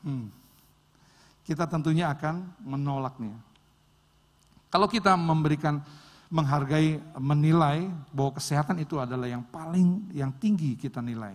hmm, 0.05 0.27
kita 1.45 1.65
tentunya 1.65 2.09
akan 2.13 2.45
menolaknya. 2.61 3.37
Kalau 4.69 4.85
kita 4.85 5.17
memberikan 5.17 5.81
menghargai, 6.29 7.01
menilai 7.17 7.89
bahwa 8.13 8.37
kesehatan 8.37 8.77
itu 8.77 9.01
adalah 9.01 9.25
yang 9.25 9.41
paling 9.41 10.13
yang 10.13 10.29
tinggi 10.37 10.77
kita 10.77 11.01
nilai. 11.01 11.33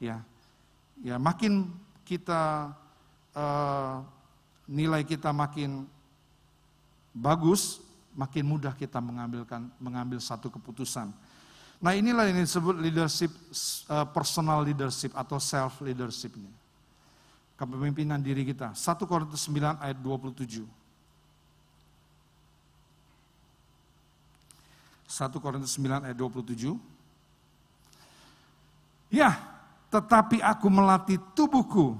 Ya, 0.00 0.24
ya 1.04 1.20
makin 1.20 1.68
kita 2.08 2.72
uh, 3.36 4.00
nilai 4.64 5.04
kita 5.04 5.36
makin 5.36 5.84
bagus, 7.14 7.82
makin 8.14 8.44
mudah 8.46 8.74
kita 8.74 8.98
mengambilkan 8.98 9.70
mengambil 9.78 10.18
satu 10.18 10.50
keputusan. 10.50 11.10
Nah 11.80 11.96
inilah 11.96 12.28
yang 12.28 12.44
disebut 12.44 12.76
leadership, 12.76 13.32
uh, 13.88 14.04
personal 14.04 14.60
leadership 14.60 15.16
atau 15.16 15.40
self 15.40 15.80
leadership 15.80 16.36
ini. 16.36 16.52
Kepemimpinan 17.56 18.20
diri 18.20 18.44
kita. 18.44 18.72
1 18.72 19.04
Korintus 19.04 19.44
9 19.48 19.80
ayat 19.80 19.96
27. 20.00 20.64
1 25.10 25.42
Korintus 25.42 25.76
9 25.76 26.04
ayat 26.08 26.16
27. 26.16 26.76
Ya, 29.10 29.34
tetapi 29.90 30.38
aku 30.38 30.70
melatih 30.70 31.18
tubuhku 31.34 31.98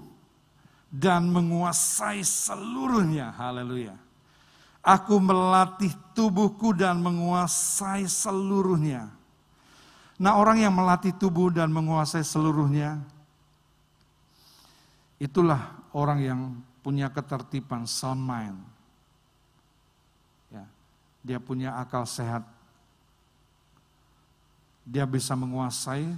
dan 0.89 1.27
menguasai 1.27 2.23
seluruhnya. 2.23 3.35
Haleluya. 3.35 3.99
Aku 4.81 5.21
melatih 5.21 5.93
tubuhku 6.17 6.73
dan 6.73 7.05
menguasai 7.05 8.09
seluruhnya. 8.09 9.13
Nah, 10.21 10.37
orang 10.37 10.61
yang 10.61 10.73
melatih 10.73 11.13
tubuh 11.17 11.53
dan 11.53 11.73
menguasai 11.73 12.25
seluruhnya, 12.25 13.01
itulah 15.21 15.73
orang 15.93 16.19
yang 16.21 16.41
punya 16.81 17.13
ketertiban 17.13 17.85
sound 17.85 18.21
mind. 18.25 18.61
Ya, 20.53 20.65
dia 21.25 21.39
punya 21.41 21.77
akal 21.77 22.09
sehat. 22.09 22.45
Dia 24.85 25.05
bisa 25.05 25.37
menguasai, 25.37 26.09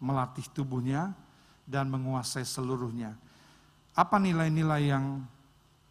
melatih 0.00 0.44
tubuhnya, 0.52 1.16
dan 1.64 1.88
menguasai 1.88 2.44
seluruhnya. 2.44 3.16
Apa 3.92 4.16
nilai-nilai 4.16 4.92
yang 4.92 5.24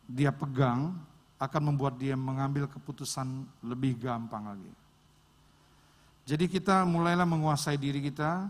dia 0.09 0.33
pegang 0.33 0.97
akan 1.41 1.73
membuat 1.73 1.97
dia 1.97 2.13
mengambil 2.13 2.69
keputusan 2.69 3.25
lebih 3.65 3.97
gampang 3.97 4.45
lagi. 4.45 4.73
Jadi 6.21 6.45
kita 6.45 6.85
mulailah 6.85 7.25
menguasai 7.25 7.81
diri 7.81 7.97
kita 7.97 8.45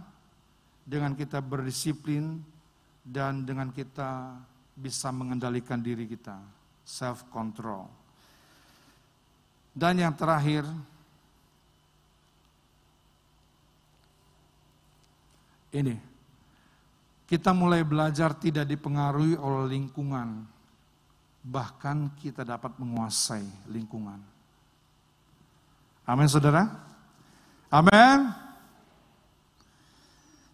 dengan 0.83 1.15
kita 1.15 1.39
berdisiplin 1.39 2.43
dan 2.99 3.47
dengan 3.47 3.71
kita 3.71 4.35
bisa 4.75 5.07
mengendalikan 5.15 5.79
diri 5.79 6.03
kita, 6.03 6.35
self 6.83 7.23
control. 7.31 7.87
Dan 9.71 10.03
yang 10.03 10.11
terakhir, 10.11 10.67
ini, 15.71 15.95
kita 17.23 17.55
mulai 17.55 17.87
belajar 17.87 18.35
tidak 18.35 18.67
dipengaruhi 18.67 19.39
oleh 19.39 19.79
lingkungan, 19.79 20.43
bahkan 21.41 22.13
kita 22.21 22.45
dapat 22.45 22.77
menguasai 22.77 23.45
lingkungan. 23.69 24.21
Amin, 26.05 26.29
saudara. 26.29 26.69
Amin. 27.73 28.29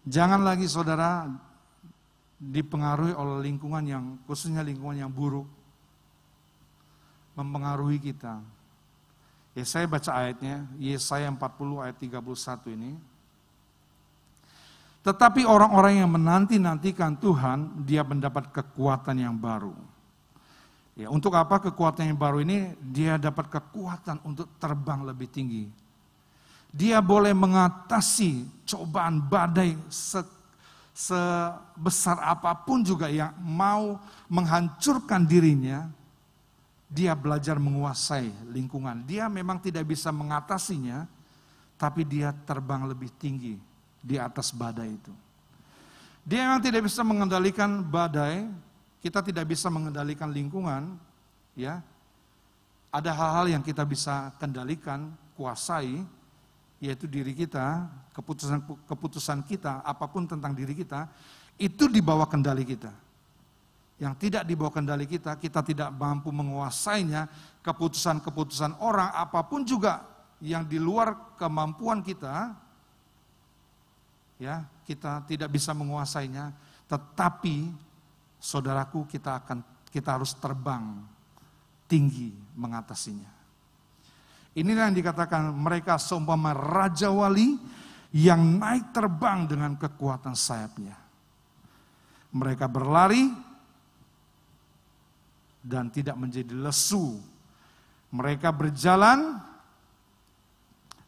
Jangan 0.08 0.40
lagi 0.40 0.64
saudara 0.64 1.28
dipengaruhi 2.38 3.12
oleh 3.12 3.50
lingkungan 3.50 3.84
yang 3.84 4.04
khususnya 4.24 4.64
lingkungan 4.64 5.04
yang 5.04 5.12
buruk 5.12 5.44
mempengaruhi 7.36 8.00
kita. 8.00 8.40
Ya 9.52 9.64
saya 9.66 9.90
baca 9.90 10.10
ayatnya, 10.14 10.66
Yesaya 10.78 11.26
40 11.30 11.82
ayat 11.82 11.96
31 11.98 12.74
ini. 12.78 12.94
Tetapi 15.02 15.46
orang-orang 15.46 16.02
yang 16.02 16.10
menanti-nantikan 16.10 17.18
Tuhan, 17.18 17.86
dia 17.86 18.02
mendapat 18.02 18.50
kekuatan 18.50 19.18
yang 19.18 19.34
baru. 19.34 19.74
Ya, 20.98 21.06
untuk 21.14 21.30
apa 21.38 21.62
kekuatan 21.62 22.10
yang 22.10 22.18
baru 22.18 22.42
ini? 22.42 22.74
Dia 22.82 23.14
dapat 23.22 23.46
kekuatan 23.46 24.18
untuk 24.26 24.50
terbang 24.58 25.06
lebih 25.06 25.30
tinggi. 25.30 25.70
Dia 26.74 26.98
boleh 26.98 27.30
mengatasi 27.30 28.42
cobaan 28.66 29.22
badai 29.22 29.78
sebesar 30.90 32.18
apa 32.18 32.50
pun 32.66 32.82
juga 32.82 33.06
yang 33.06 33.30
mau 33.38 34.02
menghancurkan 34.26 35.22
dirinya, 35.22 35.86
dia 36.90 37.14
belajar 37.14 37.62
menguasai 37.62 38.34
lingkungan. 38.50 39.06
Dia 39.06 39.30
memang 39.30 39.62
tidak 39.62 39.86
bisa 39.86 40.10
mengatasinya, 40.10 41.06
tapi 41.78 42.02
dia 42.02 42.34
terbang 42.42 42.82
lebih 42.90 43.14
tinggi 43.22 43.54
di 44.02 44.18
atas 44.18 44.50
badai 44.50 44.98
itu. 44.98 45.14
Dia 46.26 46.44
memang 46.44 46.60
tidak 46.60 46.90
bisa 46.90 47.06
mengendalikan 47.06 47.80
badai, 47.86 48.50
kita 48.98 49.22
tidak 49.22 49.46
bisa 49.46 49.70
mengendalikan 49.70 50.30
lingkungan, 50.30 50.98
ya. 51.54 51.82
Ada 52.88 53.12
hal-hal 53.12 53.46
yang 53.58 53.62
kita 53.62 53.84
bisa 53.84 54.32
kendalikan, 54.40 55.12
kuasai, 55.36 56.02
yaitu 56.80 57.04
diri 57.04 57.36
kita, 57.36 57.86
keputusan 58.16 58.64
keputusan 58.88 59.38
kita, 59.44 59.84
apa 59.84 60.08
pun 60.08 60.24
tentang 60.24 60.56
diri 60.56 60.72
kita, 60.72 61.06
itu 61.60 61.86
di 61.90 62.00
bawah 62.00 62.26
kendali 62.26 62.64
kita. 62.64 62.90
Yang 63.98 64.14
tidak 64.22 64.42
di 64.46 64.54
bawah 64.54 64.72
kendali 64.72 65.04
kita, 65.10 65.34
kita 65.36 65.60
tidak 65.66 65.90
mampu 65.90 66.30
menguasainya, 66.30 67.26
keputusan-keputusan 67.66 68.78
orang, 68.78 69.10
apa 69.10 69.42
pun 69.42 69.66
juga 69.66 70.06
yang 70.38 70.62
di 70.62 70.78
luar 70.78 71.34
kemampuan 71.34 71.98
kita, 71.98 72.54
ya 74.38 74.62
kita 74.86 75.26
tidak 75.26 75.50
bisa 75.50 75.74
menguasainya, 75.74 76.54
tetapi 76.86 77.74
saudaraku 78.38 79.06
kita 79.10 79.42
akan 79.44 79.58
kita 79.90 80.14
harus 80.18 80.34
terbang 80.38 81.02
tinggi 81.90 82.30
mengatasinya. 82.54 83.38
Inilah 84.58 84.90
yang 84.90 84.96
dikatakan 84.96 85.54
mereka 85.54 86.00
seumpama 86.00 86.50
raja 86.50 87.12
wali 87.14 87.58
yang 88.14 88.58
naik 88.58 88.90
terbang 88.90 89.46
dengan 89.46 89.76
kekuatan 89.76 90.34
sayapnya. 90.34 90.96
Mereka 92.32 92.66
berlari 92.68 93.28
dan 95.64 95.92
tidak 95.92 96.16
menjadi 96.16 96.52
lesu. 96.58 97.20
Mereka 98.08 98.48
berjalan 98.52 99.36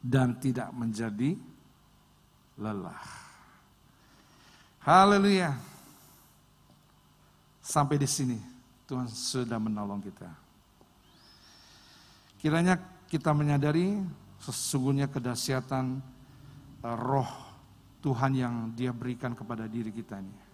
dan 0.01 0.37
tidak 0.37 0.69
menjadi 0.73 1.37
lelah. 2.61 3.05
Haleluya. 4.85 5.70
Sampai 7.71 8.03
di 8.03 8.09
sini 8.11 8.35
Tuhan 8.91 9.07
sudah 9.07 9.63
menolong 9.63 10.03
kita. 10.03 10.27
Kiranya 12.43 12.75
kita 13.07 13.31
menyadari 13.31 13.95
sesungguhnya 14.43 15.07
kedahsyatan 15.07 16.03
uh, 16.83 16.97
roh 16.99 17.31
Tuhan 18.03 18.35
yang 18.35 18.55
dia 18.75 18.91
berikan 18.91 19.39
kepada 19.39 19.71
diri 19.71 19.95
kita 19.95 20.19
ini. 20.19 20.50